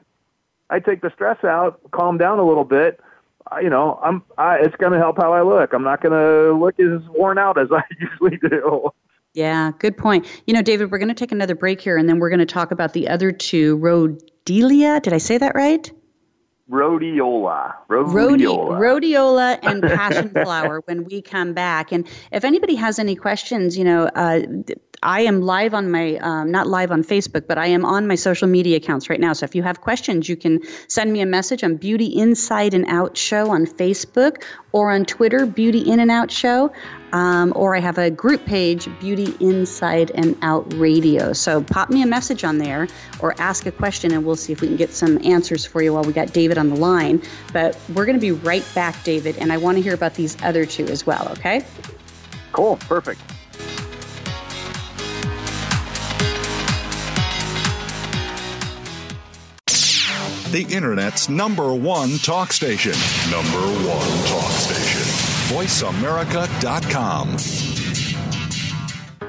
[0.69, 2.99] I take the stress out, calm down a little bit.
[3.51, 4.23] Uh, you know, I'm.
[4.37, 5.73] I, it's going to help how I look.
[5.73, 8.91] I'm not going to look as worn out as I usually do.
[9.33, 10.25] Yeah, good point.
[10.47, 12.45] You know, David, we're going to take another break here, and then we're going to
[12.45, 13.77] talk about the other two.
[13.77, 15.91] Rhodelia, did I say that right?
[16.69, 17.75] Rhodiola.
[17.89, 18.79] Rhodi- Rhodiola.
[18.79, 21.91] rhodiola and passion flower when we come back.
[21.91, 24.41] And if anybody has any questions, you know, uh,
[25.03, 28.15] I am live on my, um, not live on Facebook, but I am on my
[28.15, 29.33] social media accounts right now.
[29.33, 32.85] So if you have questions, you can send me a message on Beauty Inside and
[32.87, 34.43] Out Show on Facebook
[34.77, 36.71] or on Twitter, Beauty In and Out Show.
[37.11, 41.33] Um, or I have a group page, Beauty Inside and Out Radio.
[41.33, 42.87] So pop me a message on there
[43.19, 45.93] or ask a question, and we'll see if we can get some answers for you
[45.93, 47.23] while we got David on the line.
[47.53, 50.39] But we're going to be right back, David, and I want to hear about these
[50.43, 51.65] other two as well, okay?
[52.51, 52.75] Cool.
[52.75, 53.21] Perfect.
[60.51, 62.93] The Internet's number one talk station.
[63.29, 65.01] Number one talk station.
[65.53, 67.35] VoiceAmerica.com.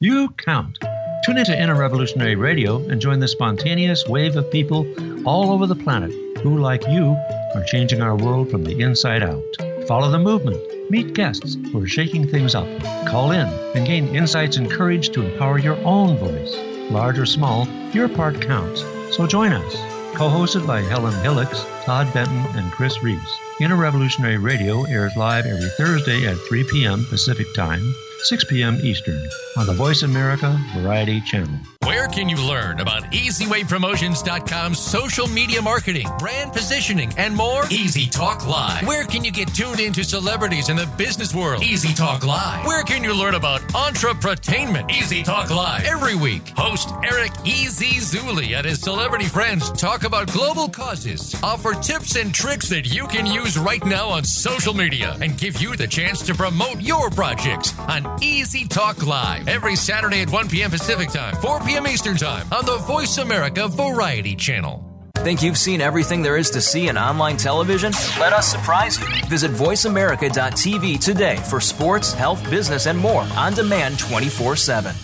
[0.00, 0.78] You count.
[1.26, 4.86] Tune into Inner Revolutionary Radio and join the spontaneous wave of people
[5.26, 7.16] all over the planet who, like you,
[7.52, 9.42] are changing our world from the inside out.
[9.88, 10.62] Follow the movement.
[10.88, 12.68] Meet guests who are shaking things up.
[13.08, 16.56] Call in and gain insights and courage to empower your own voice.
[16.92, 18.82] Large or small, your part counts.
[19.10, 19.74] So join us.
[20.14, 23.36] Co hosted by Helen Hillocks, Todd Benton, and Chris Reeves.
[23.60, 27.04] Inner Revolutionary Radio airs live every Thursday at 3 p.m.
[27.06, 28.78] Pacific Time, 6 p.m.
[28.82, 29.20] Eastern
[29.56, 31.58] on the Voice America Variety Channel.
[31.84, 37.64] Where can you learn about EasywayPromotions.com's social media marketing, brand positioning, and more?
[37.70, 38.84] Easy Talk Live.
[38.86, 41.62] Where can you get tuned into celebrities in the business world?
[41.62, 42.66] Easy Talk Live.
[42.66, 44.90] Where can you learn about entrepreneurship?
[44.90, 45.84] Easy Talk Live.
[45.84, 47.86] Every week, host Eric E.Z.
[47.86, 53.06] Zuli and his celebrity friends talk about global causes, offer tips and tricks that you
[53.06, 57.10] can use right now on social media, and give you the chance to promote your
[57.10, 60.70] projects on Easy Talk Live every Saturday at 1 p.m.
[60.70, 61.86] Pacific Time, 4 p.m.
[61.86, 64.82] Eastern Time on the Voice America Variety Channel.
[65.18, 67.92] Think you've seen everything there is to see in online television?
[68.20, 69.06] Let us surprise you.
[69.28, 74.94] Visit VoiceAmerica.tv today for sports, health, business, and more on demand 24 7.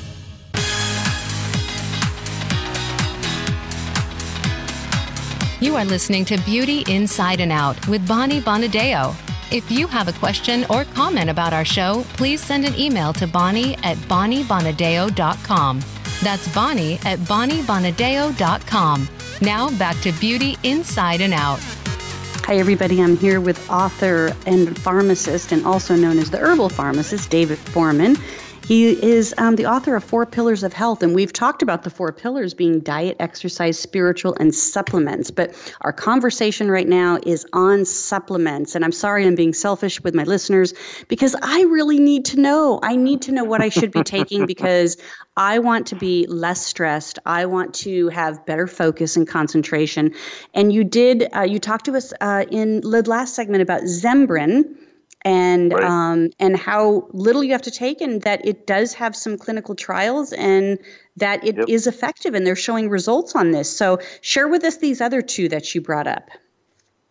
[5.60, 9.16] You are listening to Beauty Inside and Out with Bonnie Bonadeo.
[9.52, 13.26] If you have a question or comment about our show, please send an email to
[13.26, 15.80] Bonnie at BonnieBonadeo.com.
[16.22, 19.08] That's Bonnie at BonnieBonadeo.com.
[19.42, 21.60] Now back to Beauty Inside and Out.
[22.46, 23.02] Hi, everybody.
[23.02, 28.16] I'm here with author and pharmacist, and also known as the herbal pharmacist, David Foreman.
[28.72, 31.90] He is um, the author of Four Pillars of Health, and we've talked about the
[31.90, 35.30] four pillars being diet, exercise, spiritual, and supplements.
[35.30, 38.74] But our conversation right now is on supplements.
[38.74, 40.72] And I'm sorry I'm being selfish with my listeners
[41.08, 42.80] because I really need to know.
[42.82, 44.96] I need to know what I should be taking because
[45.36, 47.18] I want to be less stressed.
[47.26, 50.14] I want to have better focus and concentration.
[50.54, 54.78] And you did, uh, you talked to us uh, in the last segment about Zembrin
[55.24, 55.84] and Right.
[55.84, 59.74] um, and how little you have to take, and that it does have some clinical
[59.74, 60.78] trials, and
[61.16, 61.94] that it is Yep.
[61.94, 63.74] effective, and they're showing results on this.
[63.74, 66.28] So share with us these other two that you brought up.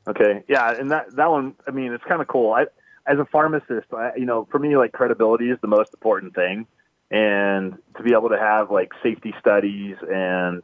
[0.07, 2.53] Okay, yeah, and that that one, I mean, it's kind of cool.
[2.53, 2.65] I,
[3.07, 6.65] as a pharmacist, I, you know, for me, like credibility is the most important thing,
[7.11, 10.63] and to be able to have like safety studies and,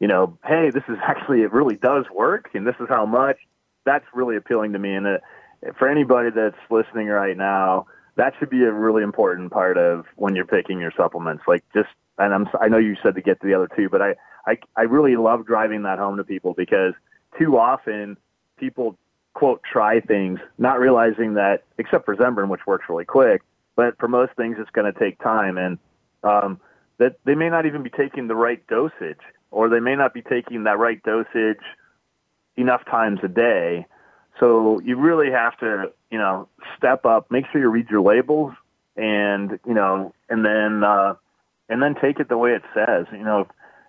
[0.00, 3.38] you know, hey, this is actually it really does work, and this is how much.
[3.84, 4.94] that's really appealing to me.
[4.94, 5.18] And uh,
[5.78, 7.86] for anybody that's listening right now,
[8.16, 11.44] that should be a really important part of when you're picking your supplements.
[11.46, 11.88] Like just,
[12.18, 14.14] and I'm, I know you said to get to the other two, but I,
[14.46, 16.94] I, I really love driving that home to people because
[17.38, 18.16] too often
[18.58, 18.98] people
[19.34, 23.42] quote try things, not realizing that except for Zembrin, which works really quick,
[23.76, 25.78] but for most things it's going to take time and
[26.22, 26.60] um,
[26.98, 30.22] that they may not even be taking the right dosage or they may not be
[30.22, 31.62] taking that right dosage
[32.56, 33.86] enough times a day.
[34.40, 38.52] So you really have to, you know, step up, make sure you read your labels
[38.96, 41.14] and, you know, and then, uh,
[41.68, 43.06] and then take it the way it says.
[43.12, 43.46] You know,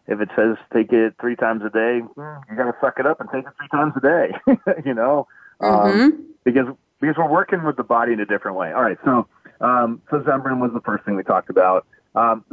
[0.07, 3.19] if it says take it three times a day, you got to suck it up
[3.19, 4.81] and take it three times a day.
[4.85, 5.27] you know,
[5.59, 6.01] um, mm-hmm.
[6.01, 6.67] um, because
[6.99, 8.71] because we're working with the body in a different way.
[8.71, 9.27] All right, so
[9.61, 11.85] um, so Zembrin was the first thing we talked about.
[12.15, 12.43] Um,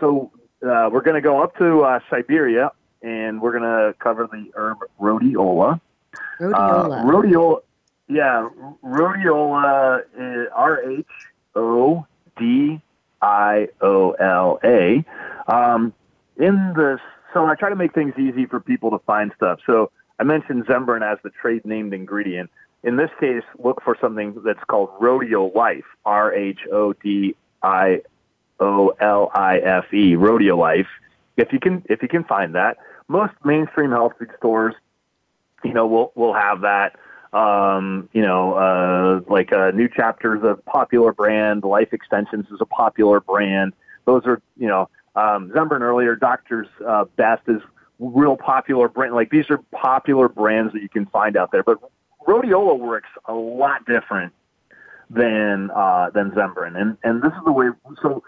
[0.00, 0.30] so
[0.62, 2.70] uh, we're going to go up to uh, Siberia
[3.02, 5.80] and we're going to cover the herb rhodiola.
[6.40, 7.00] Rhodiola.
[7.00, 7.60] Uh, rhodiola.
[8.08, 8.48] Yeah,
[8.84, 10.02] rhodiola.
[10.54, 11.06] R H
[11.54, 12.06] O
[12.38, 12.80] D
[13.22, 15.04] I O L A.
[15.48, 15.92] Um,
[16.36, 17.00] in this,
[17.32, 19.60] so I try to make things easy for people to find stuff.
[19.66, 22.50] So I mentioned Zembrin as the trade named ingredient.
[22.82, 28.02] In this case, look for something that's called Rhodio Life, R H O D I
[28.60, 30.88] O L I F E, Rhodio Life.
[31.36, 32.78] If you can, if you can find that,
[33.08, 34.74] most mainstream health food stores,
[35.64, 36.96] you know, we'll we'll have that.
[37.32, 42.66] Um, you know, uh, like uh, New Chapter's of popular brand, Life Extensions is a
[42.66, 43.74] popular brand.
[44.06, 47.60] Those are, you know, um, Zembrin earlier, Doctor's uh, Best is
[47.98, 49.14] real popular brand.
[49.14, 51.62] Like these are popular brands that you can find out there.
[51.62, 51.78] But
[52.26, 54.32] Rhodiola works a lot different
[55.10, 57.68] than uh, than Zembrin, and and this is the way.
[58.02, 58.22] So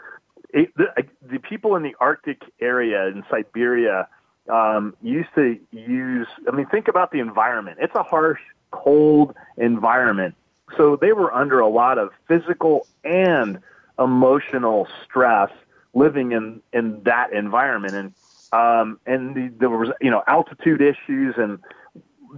[0.51, 0.87] it, the,
[1.23, 4.09] the people in the Arctic area in Siberia
[4.49, 6.27] um, used to use.
[6.47, 7.79] I mean, think about the environment.
[7.81, 8.41] It's a harsh,
[8.71, 10.35] cold environment.
[10.77, 13.61] So they were under a lot of physical and
[13.99, 15.51] emotional stress
[15.95, 18.15] living in in that environment, and
[18.53, 21.59] um, and the, there was you know altitude issues and.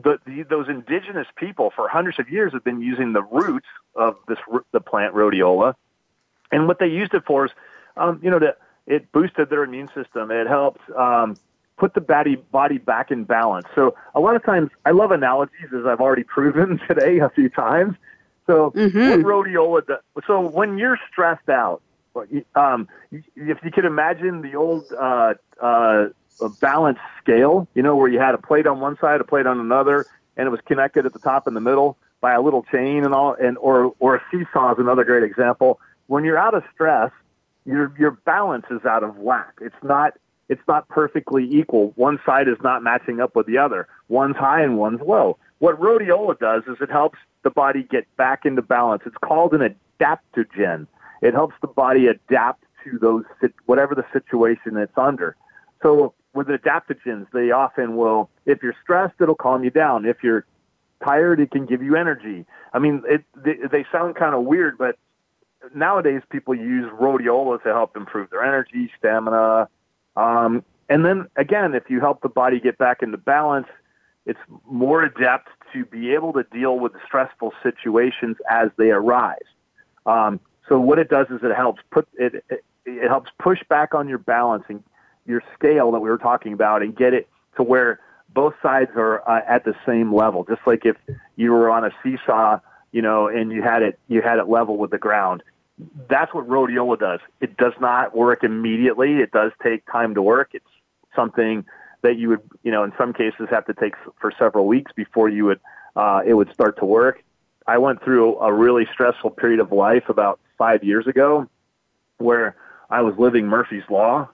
[0.05, 4.15] The, the, those indigenous people for hundreds of years have been using the roots of
[4.29, 4.39] this
[4.71, 5.75] the plant rhodiola,
[6.53, 7.51] and what they used it for is,
[7.97, 8.55] um, you know, to,
[8.87, 10.31] it boosted their immune system.
[10.31, 11.37] It helped um,
[11.81, 13.67] put the body body back in balance.
[13.75, 17.49] So a lot of times, I love analogies, as I've already proven today a few
[17.49, 17.97] times.
[18.47, 19.11] So mm-hmm.
[19.11, 21.83] what rhodiola does, so when you're stressed out,
[22.55, 26.09] um, if you could imagine the old uh, uh,
[26.61, 29.59] balance scale, you know, where you had a plate on one side, a plate on
[29.59, 30.05] another,
[30.37, 33.15] and it was connected at the top and the middle by a little chain and
[33.15, 35.81] all, and or or a seesaw is another great example.
[36.09, 37.13] When you're out of stress,
[37.65, 39.55] your your balance is out of whack.
[39.63, 40.15] It's not
[40.51, 41.93] it's not perfectly equal.
[41.95, 43.87] One side is not matching up with the other.
[44.09, 45.39] One's high and one's low.
[45.61, 49.03] What rhodiola does is it helps the body get back into balance.
[49.07, 50.89] It's called an adaptogen.
[51.23, 53.25] It helps the body adapt to those
[53.67, 55.37] whatever the situation it's under.
[55.85, 58.29] So with adaptogens, they often will.
[58.45, 60.05] If you're stressed, it'll calm you down.
[60.05, 60.45] If you're
[61.05, 62.45] tired, it can give you energy.
[62.75, 64.97] I mean, it, they, they sound kind of weird, but
[65.73, 69.69] nowadays people use rhodiola to help improve their energy, stamina.
[70.17, 73.69] Um, and then again, if you help the body get back into balance,
[74.27, 79.39] it's more adept to be able to deal with stressful situations as they arise.
[80.07, 83.95] Um, so what it does is it helps put it, it it helps push back
[83.95, 84.83] on your balance and
[85.27, 88.01] your scale that we were talking about and get it to where
[88.33, 90.45] both sides are uh, at the same level.
[90.45, 90.97] Just like if
[91.37, 92.59] you were on a seesaw,
[92.93, 95.43] you know, and you had it you had it level with the ground.
[96.09, 97.21] That's what rhodiola does.
[97.41, 99.17] It does not work immediately.
[99.19, 100.51] It does take time to work.
[100.53, 100.65] It's
[101.15, 101.65] something
[102.03, 105.29] that you would, you know, in some cases have to take for several weeks before
[105.29, 105.61] you would
[105.97, 107.23] uh, it would start to work.
[107.67, 111.49] I went through a really stressful period of life about five years ago
[112.19, 112.57] where
[112.91, 114.29] I was living Murphy's Law.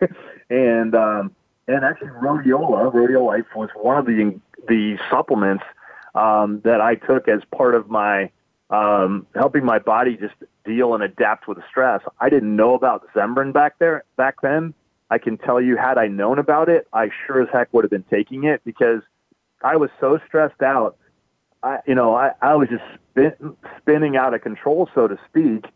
[0.50, 1.34] and, um,
[1.68, 4.38] and actually rhodiola, rhodiola was one of the,
[4.68, 5.64] the supplements,
[6.14, 8.30] um, that I took as part of my,
[8.72, 12.02] um, helping my body just deal and adapt with the stress.
[12.20, 14.74] I didn't know about Zembrin back there, back then.
[15.10, 17.90] I can tell you, had I known about it, I sure as heck would have
[17.90, 19.02] been taking it because
[19.62, 20.96] I was so stressed out
[21.62, 25.66] I, you know, I, I was just spin, spinning out of control, so to speak.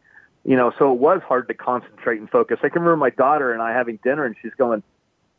[0.45, 2.59] You know, so it was hard to concentrate and focus.
[2.63, 4.83] I can remember my daughter and I having dinner, and she's going,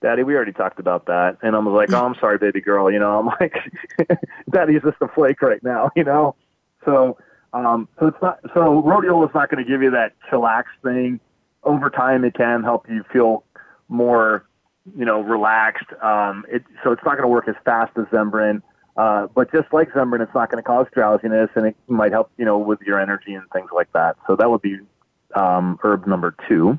[0.02, 3.00] "Daddy, we already talked about that." And I'm like, "Oh, I'm sorry, baby girl." You
[3.00, 3.56] know, I'm like,
[4.50, 6.36] "Daddy's just a flake right now." You know,
[6.84, 7.18] so
[7.54, 11.20] um, so it's not so rhodiola is not going to give you that chillax thing.
[11.64, 13.44] Over time, it can help you feel
[13.90, 14.46] more,
[14.98, 15.92] you know, relaxed.
[16.02, 18.62] Um, it, so it's not going to work as fast as Zembrin
[18.98, 22.32] Uh, but just like Zembrin, it's not going to cause drowsiness, and it might help,
[22.38, 24.18] you know, with your energy and things like that.
[24.26, 24.80] So that would be
[25.36, 26.78] um, herb number two.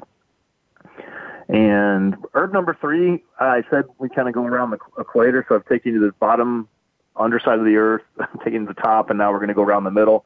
[1.49, 5.47] And herb number three, I said we kind of go around the equator.
[5.49, 6.69] So I've taken you to the bottom
[7.17, 8.03] underside of the earth,
[8.45, 10.25] taking the top, and now we're going to go around the middle.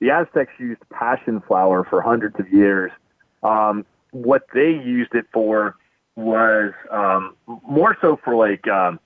[0.00, 2.90] The Aztecs used passion flower for hundreds of years.
[3.42, 5.76] Um, what they used it for
[6.16, 7.36] was um,
[7.66, 9.00] more so for like um,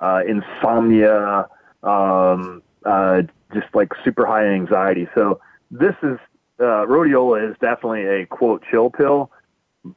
[0.00, 1.46] uh, insomnia,
[1.82, 3.22] um, uh,
[3.54, 5.08] just like super high anxiety.
[5.14, 6.18] So this is
[6.58, 9.30] uh, rhodiola is definitely a quote chill pill.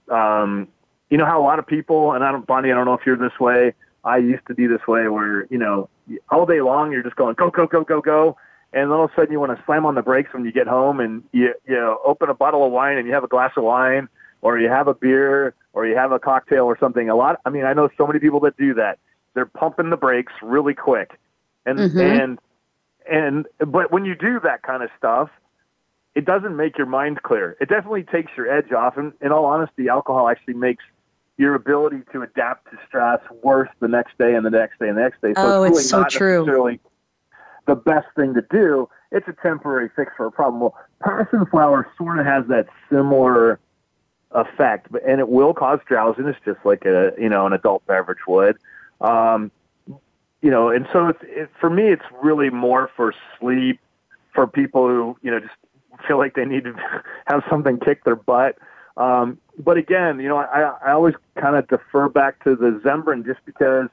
[0.09, 0.67] Um,
[1.09, 3.05] you know how a lot of people, and I don't, Bonnie, I don't know if
[3.05, 3.73] you're this way.
[4.03, 5.89] I used to be this way where you know
[6.29, 8.37] all day long you're just going go go go go go,
[8.73, 10.67] and all of a sudden you want to slam on the brakes when you get
[10.67, 13.51] home and you you know open a bottle of wine and you have a glass
[13.55, 14.07] of wine
[14.41, 17.09] or you have a beer or you have a cocktail or something.
[17.09, 17.39] A lot.
[17.45, 18.99] I mean, I know so many people that do that.
[19.33, 21.19] They're pumping the brakes really quick,
[21.65, 21.99] and mm-hmm.
[21.99, 22.39] and
[23.09, 25.29] and but when you do that kind of stuff,
[26.13, 27.57] it doesn't make your mind clear.
[27.59, 28.97] It definitely takes your edge off.
[28.97, 30.83] And in all honesty, alcohol actually makes
[31.37, 34.97] your ability to adapt to stress worse the next day and the next day and
[34.97, 35.33] the next day.
[35.33, 36.77] So oh, it's, really so not true.
[37.65, 38.89] The best thing to do.
[39.11, 40.61] It's a temporary fix for a problem.
[40.61, 43.59] Well, passion flower sort of has that similar
[44.31, 48.25] effect, but and it will cause drowsiness, just like a you know an adult beverage
[48.27, 48.57] would.
[49.01, 49.51] Um,
[50.41, 53.79] you know, and so it's it, for me, it's really more for sleep,
[54.33, 55.53] for people who you know just
[56.07, 56.73] feel like they need to
[57.27, 58.57] have something kick their butt.
[58.97, 63.25] Um, but again, you know, I, I always kind of defer back to the Zembrin
[63.25, 63.89] just because,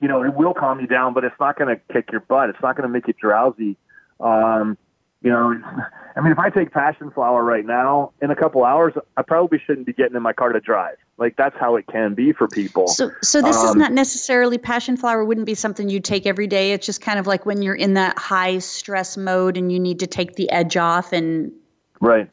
[0.00, 2.50] you know, it will calm you down, but it's not going to kick your butt.
[2.50, 3.76] It's not going to make you drowsy.
[4.20, 4.76] Um,
[5.22, 5.54] you know,
[6.16, 9.60] I mean, if I take passion flower right now, in a couple hours, I probably
[9.66, 10.96] shouldn't be getting in my car to drive.
[11.18, 12.88] Like that's how it can be for people.
[12.88, 15.24] So, so this um, is not necessarily passion flower.
[15.24, 16.72] Wouldn't be something you take every day.
[16.72, 19.98] It's just kind of like when you're in that high stress mode and you need
[20.00, 21.52] to take the edge off and.
[22.00, 22.30] Right.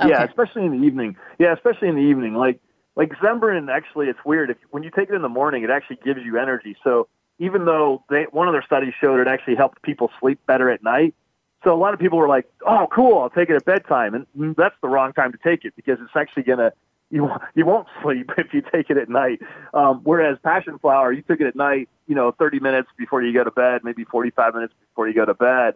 [0.00, 0.10] Okay.
[0.10, 1.16] Yeah, especially in the evening.
[1.38, 2.34] Yeah, especially in the evening.
[2.34, 2.60] Like
[2.96, 4.50] like Zembrin, actually, it's weird.
[4.50, 6.76] If when you take it in the morning, it actually gives you energy.
[6.82, 10.70] So even though they one of their studies showed it actually helped people sleep better
[10.70, 11.14] at night.
[11.62, 13.18] So a lot of people were like, "Oh, cool!
[13.18, 16.16] I'll take it at bedtime," and that's the wrong time to take it because it's
[16.16, 16.72] actually gonna
[17.10, 19.40] you you won't sleep if you take it at night.
[19.74, 23.32] Um, whereas passion flower, you took it at night, you know, 30 minutes before you
[23.34, 25.74] go to bed, maybe 45 minutes before you go to bed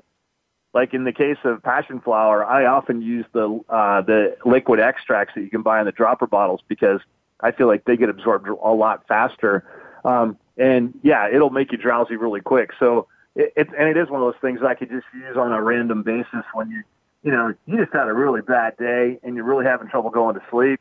[0.72, 5.34] like in the case of passion flower, I often use the uh, the liquid extracts
[5.34, 7.00] that you can buy in the dropper bottles because
[7.40, 9.64] I feel like they get absorbed a lot faster.
[10.04, 12.70] Um, and yeah, it'll make you drowsy really quick.
[12.78, 15.52] So it, it and it is one of those things I could just use on
[15.52, 16.82] a random basis when you
[17.22, 20.36] you know you just had a really bad day and you're really having trouble going
[20.36, 20.80] to sleep.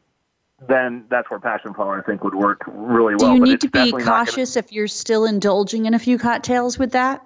[0.67, 3.31] Then that's where passion flower I think would work really well.
[3.31, 4.65] Do you need to be cautious gonna...
[4.65, 7.25] if you're still indulging in a few cocktails with that?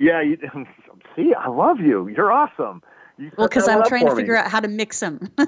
[0.00, 0.38] Yeah, you,
[1.14, 2.08] see, I love you.
[2.08, 2.82] You're awesome.
[3.18, 5.30] You well, because I'm trying to figure out how to mix them.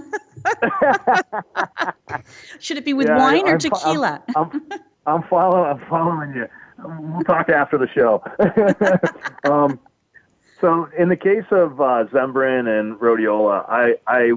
[2.60, 4.22] Should it be with yeah, wine or I'm, tequila?
[4.36, 5.70] I'm, I'm, I'm, following.
[5.70, 6.46] I'm following you.
[6.84, 8.22] We'll talk after the show.
[9.50, 9.80] um,
[10.60, 14.32] so, in the case of uh, Zembrin and Rhodiola, I, I,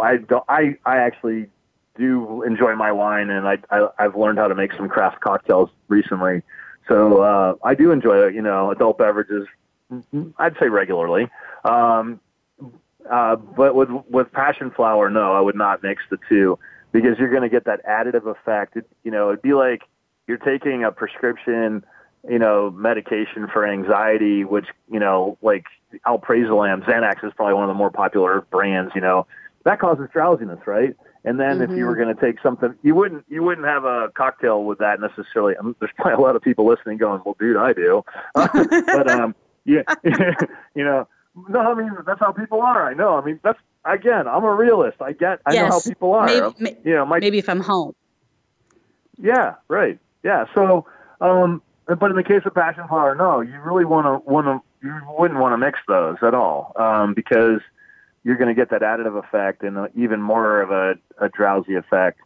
[0.00, 1.48] I, don't, I, I actually
[1.98, 5.70] do enjoy my wine, and I, I, I've learned how to make some craft cocktails
[5.88, 6.42] recently.
[6.88, 9.46] So uh, I do enjoy, you know, adult beverages.
[10.38, 11.28] I'd say regularly.
[11.64, 12.20] Um,
[13.10, 16.58] uh, but with with passion flower, no, I would not mix the two
[16.92, 18.76] because you're going to get that additive effect.
[18.76, 19.82] It, you know, it'd be like
[20.26, 21.84] you're taking a prescription,
[22.28, 25.64] you know, medication for anxiety, which you know, like
[26.06, 28.92] alprazolam, Xanax is probably one of the more popular brands.
[28.94, 29.26] You know,
[29.64, 30.96] that causes drowsiness, right?
[31.26, 31.72] And then mm-hmm.
[31.72, 32.04] if you were mm-hmm.
[32.04, 35.54] going to take something, you wouldn't you wouldn't have a cocktail with that necessarily.
[35.58, 38.04] I mean, there's probably a lot of people listening going, "Well, dude, I do,"
[38.34, 39.82] but um, yeah,
[40.74, 41.08] you know,
[41.48, 42.88] no, I mean that's how people are.
[42.88, 43.16] I know.
[43.16, 45.02] I mean that's again, I'm a realist.
[45.02, 45.62] I get, I yes.
[45.62, 46.26] know how people are.
[46.58, 47.94] Maybe, you know, my, maybe if I'm home.
[49.18, 49.98] Yeah, right.
[50.22, 50.44] Yeah.
[50.54, 50.86] So,
[51.20, 54.86] um, but in the case of passion flower, no, you really want to want to
[54.86, 57.60] you wouldn't want to mix those at all um, because
[58.26, 62.20] you're going to get that additive effect and even more of a, a drowsy effect.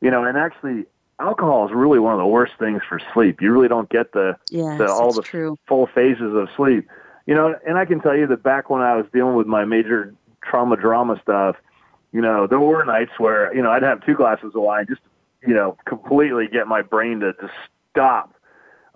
[0.00, 0.86] You know, and actually,
[1.20, 3.40] alcohol is really one of the worst things for sleep.
[3.40, 5.56] You really don't get the, yes, the all the true.
[5.68, 6.88] full phases of sleep.
[7.26, 9.64] You know, and I can tell you that back when I was dealing with my
[9.64, 10.12] major
[10.42, 11.54] trauma drama stuff,
[12.10, 15.02] you know, there were nights where you know I'd have two glasses of wine just
[15.46, 17.54] you know completely get my brain to just
[17.90, 18.34] stop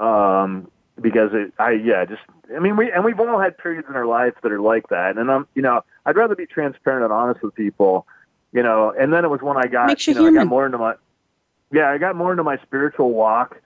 [0.00, 0.68] um,
[1.00, 2.22] because it I yeah just
[2.52, 5.18] I mean we and we've all had periods in our life that are like that
[5.18, 8.06] and I'm you know I'd rather be transparent and honest with people,
[8.52, 8.92] you know.
[8.98, 10.38] And then it was when I got, Makes you, you know, human.
[10.38, 10.94] I got more into my,
[11.72, 13.60] yeah, I got more into my spiritual walk.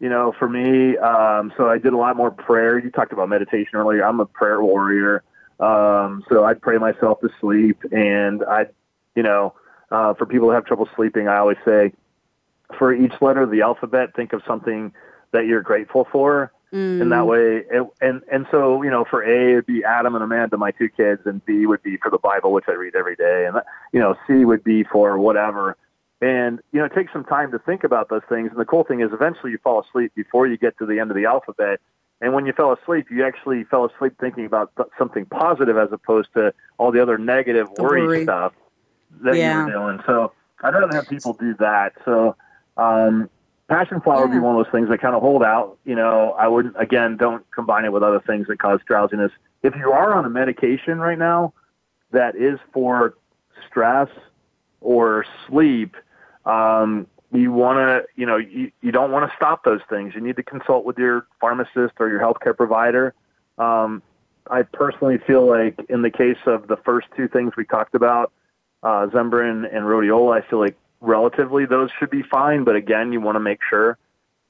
[0.00, 2.78] you know, for me, um, so I did a lot more prayer.
[2.78, 4.04] You talked about meditation earlier.
[4.04, 5.24] I'm a prayer warrior.
[5.58, 8.66] Um, so I'd pray myself to sleep and I,
[9.16, 9.54] you know,
[9.90, 11.92] uh, for people who have trouble sleeping, I always say
[12.78, 14.92] for each letter of the alphabet, think of something
[15.32, 16.52] that you're grateful for.
[16.72, 17.00] Mm.
[17.00, 20.22] And that way, it, and and so you know, for A it'd be Adam and
[20.22, 23.16] Amanda, my two kids, and B would be for the Bible, which I read every
[23.16, 23.56] day, and
[23.92, 25.76] you know, C would be for whatever.
[26.20, 28.50] And you know, it takes some time to think about those things.
[28.50, 31.10] And the cool thing is, eventually you fall asleep before you get to the end
[31.10, 31.80] of the alphabet.
[32.20, 35.90] And when you fell asleep, you actually fell asleep thinking about th- something positive as
[35.92, 38.22] opposed to all the other negative worry, worry.
[38.24, 38.52] stuff
[39.22, 39.60] that yeah.
[39.60, 40.00] you were doing.
[40.04, 41.92] So I'd rather have people do that.
[42.04, 42.36] So
[42.76, 43.30] um,
[43.68, 44.24] passion flower yeah.
[44.24, 45.78] would be one of those things that kind of hold out.
[45.84, 49.30] You know, I wouldn't again don't combine it with other things that cause drowsiness.
[49.62, 51.52] If you are on a medication right now
[52.10, 53.14] that is for
[53.68, 54.08] stress
[54.80, 55.96] or sleep,
[56.46, 60.14] um, you want to, you know, you, you don't want to stop those things.
[60.14, 63.14] You need to consult with your pharmacist or your healthcare provider.
[63.58, 64.02] Um,
[64.50, 68.32] I personally feel like in the case of the first two things we talked about,
[68.82, 72.64] uh, Zembrin and Rhodiola, I feel like relatively those should be fine.
[72.64, 73.98] But again, you want to make sure.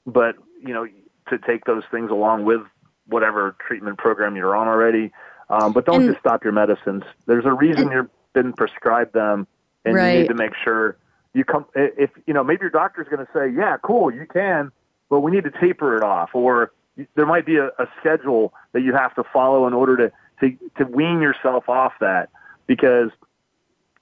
[0.05, 0.87] But you know,
[1.29, 2.61] to take those things along with
[3.07, 5.11] whatever treatment program you're on already.
[5.49, 7.03] Um, but don't and, just stop your medicines.
[7.25, 9.47] There's a reason you've been prescribed them,
[9.83, 10.13] and right.
[10.13, 10.97] you need to make sure
[11.33, 11.65] you come.
[11.75, 14.71] If you know, maybe your doctor's going to say, "Yeah, cool, you can,"
[15.09, 16.71] but we need to taper it off, or
[17.15, 20.57] there might be a, a schedule that you have to follow in order to to
[20.77, 22.29] to wean yourself off that
[22.67, 23.09] because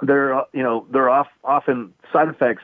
[0.01, 2.63] there, you know, there are off, often side effects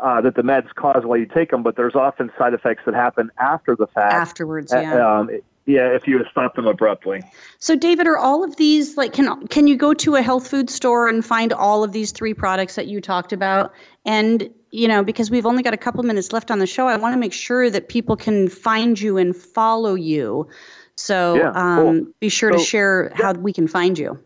[0.00, 2.94] uh, that the meds cause while you take them, but there's often side effects that
[2.94, 4.14] happen after the fact.
[4.14, 5.18] Afterwards, yeah.
[5.18, 5.30] Um,
[5.64, 7.22] yeah, if you stop them abruptly.
[7.58, 10.68] So, David, are all of these like can can you go to a health food
[10.68, 13.72] store and find all of these three products that you talked about?
[14.04, 16.96] And you know, because we've only got a couple minutes left on the show, I
[16.96, 20.48] want to make sure that people can find you and follow you.
[20.96, 22.12] So, yeah, um, cool.
[22.20, 24.18] be sure so, to share how we can find you.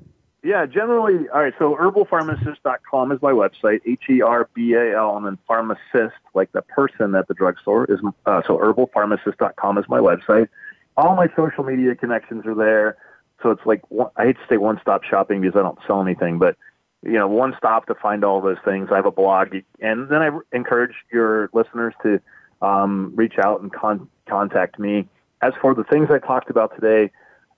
[0.46, 1.52] Yeah, generally, all right.
[1.58, 7.84] So herbalpharmacist.com is my website, H-E-R-B-A-L, and then pharmacist, like the person at the drugstore,
[7.86, 10.48] is uh, so herbalpharmacist.com is my website.
[10.96, 12.96] All my social media connections are there.
[13.42, 13.82] So it's like
[14.16, 16.56] I hate to say one-stop shopping because I don't sell anything, but
[17.02, 18.90] you know, one stop to find all those things.
[18.92, 19.48] I have a blog,
[19.80, 22.20] and then I encourage your listeners to
[22.62, 25.08] um, reach out and con- contact me.
[25.42, 27.10] As for the things I talked about today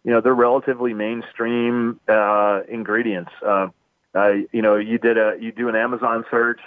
[0.08, 3.30] you know, they're relatively mainstream uh, ingredients.
[3.46, 3.66] Uh,
[4.14, 6.60] uh, you know, you did a you do an Amazon search,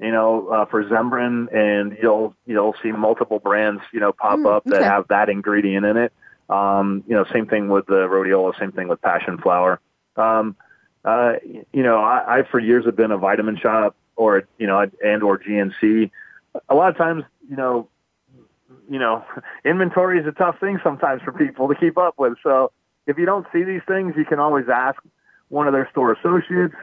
[0.00, 4.46] you know, uh, for Zembrin, and you'll you'll see multiple brands, you know, pop mm,
[4.46, 4.78] up okay.
[4.78, 6.12] that have that ingredient in it.
[6.48, 9.78] Um, you know, same thing with the rhodiola, same thing with passion flower.
[10.16, 10.56] Um,
[11.04, 11.34] uh,
[11.74, 15.22] you know, I, I for years have been a Vitamin Shoppe, or you know, and
[15.22, 16.10] or GNC.
[16.70, 17.90] A lot of times, you know,
[18.88, 19.22] you know,
[19.66, 22.38] inventory is a tough thing sometimes for people to keep up with.
[22.42, 22.72] So
[23.06, 25.00] if you don't see these things, you can always ask
[25.48, 26.74] one of their store associates,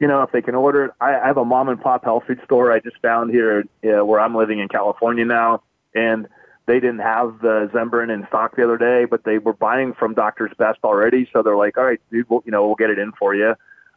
[0.00, 0.90] you know, if they can order it.
[1.00, 4.04] I, I have a mom and pop health food store I just found here uh,
[4.04, 5.62] where I'm living in California now,
[5.94, 6.28] and
[6.66, 10.14] they didn't have the Zembrin in stock the other day, but they were buying from
[10.14, 11.28] Doctor's Best already.
[11.32, 13.54] So they're like, all right, dude, we'll, you know, we'll get it in for you.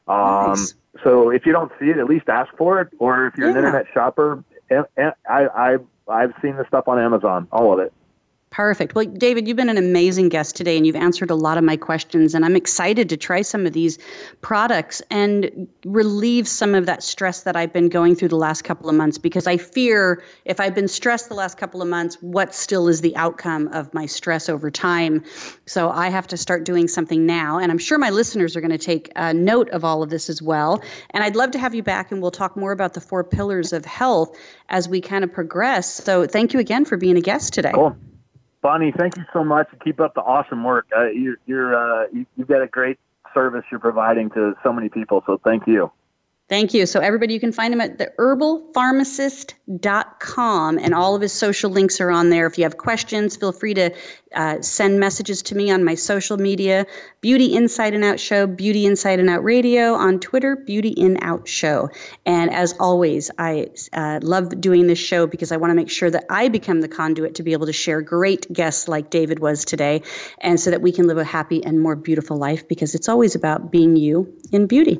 [0.08, 0.74] Um, nice.
[1.04, 2.90] So if you don't see it, at least ask for it.
[3.00, 3.54] Or if you're yeah.
[3.54, 7.94] an internet shopper, I, I, I've seen the stuff on Amazon, all of it.
[8.56, 8.96] Perfect.
[8.96, 11.76] Well, David, you've been an amazing guest today and you've answered a lot of my
[11.76, 12.34] questions.
[12.34, 14.00] And I'm excited to try some of these
[14.40, 18.88] products and relieve some of that stress that I've been going through the last couple
[18.88, 22.56] of months because I fear if I've been stressed the last couple of months, what
[22.56, 25.26] still is the outcome of my stress over time?
[25.66, 27.58] So I have to start doing something now.
[27.58, 30.30] And I'm sure my listeners are going to take a note of all of this
[30.30, 30.82] as well.
[31.10, 33.74] And I'd love to have you back and we'll talk more about the four pillars
[33.74, 34.34] of health
[34.70, 35.94] as we kind of progress.
[35.94, 37.74] So thank you again for being a guest today.
[37.74, 37.98] Cool.
[38.66, 39.68] Bonnie, thank you so much.
[39.84, 40.88] Keep up the awesome work.
[40.98, 42.98] Uh, you're, you're uh, you, you've got a great
[43.32, 45.24] service you're providing to so many people.
[45.28, 45.92] So thank you.
[46.48, 46.86] Thank you.
[46.86, 52.00] So, everybody, you can find him at the herbalpharmacist.com, and all of his social links
[52.00, 52.46] are on there.
[52.46, 53.92] If you have questions, feel free to
[54.36, 56.86] uh, send messages to me on my social media
[57.22, 61.48] Beauty Inside and Out Show, Beauty Inside and Out Radio, on Twitter, Beauty In Out
[61.48, 61.90] Show.
[62.28, 66.12] And as always, I uh, love doing this show because I want to make sure
[66.12, 69.66] that I become the conduit to be able to share great guests like David was
[69.66, 70.04] today,
[70.42, 73.34] and so that we can live a happy and more beautiful life because it's always
[73.34, 75.00] about being you in beauty.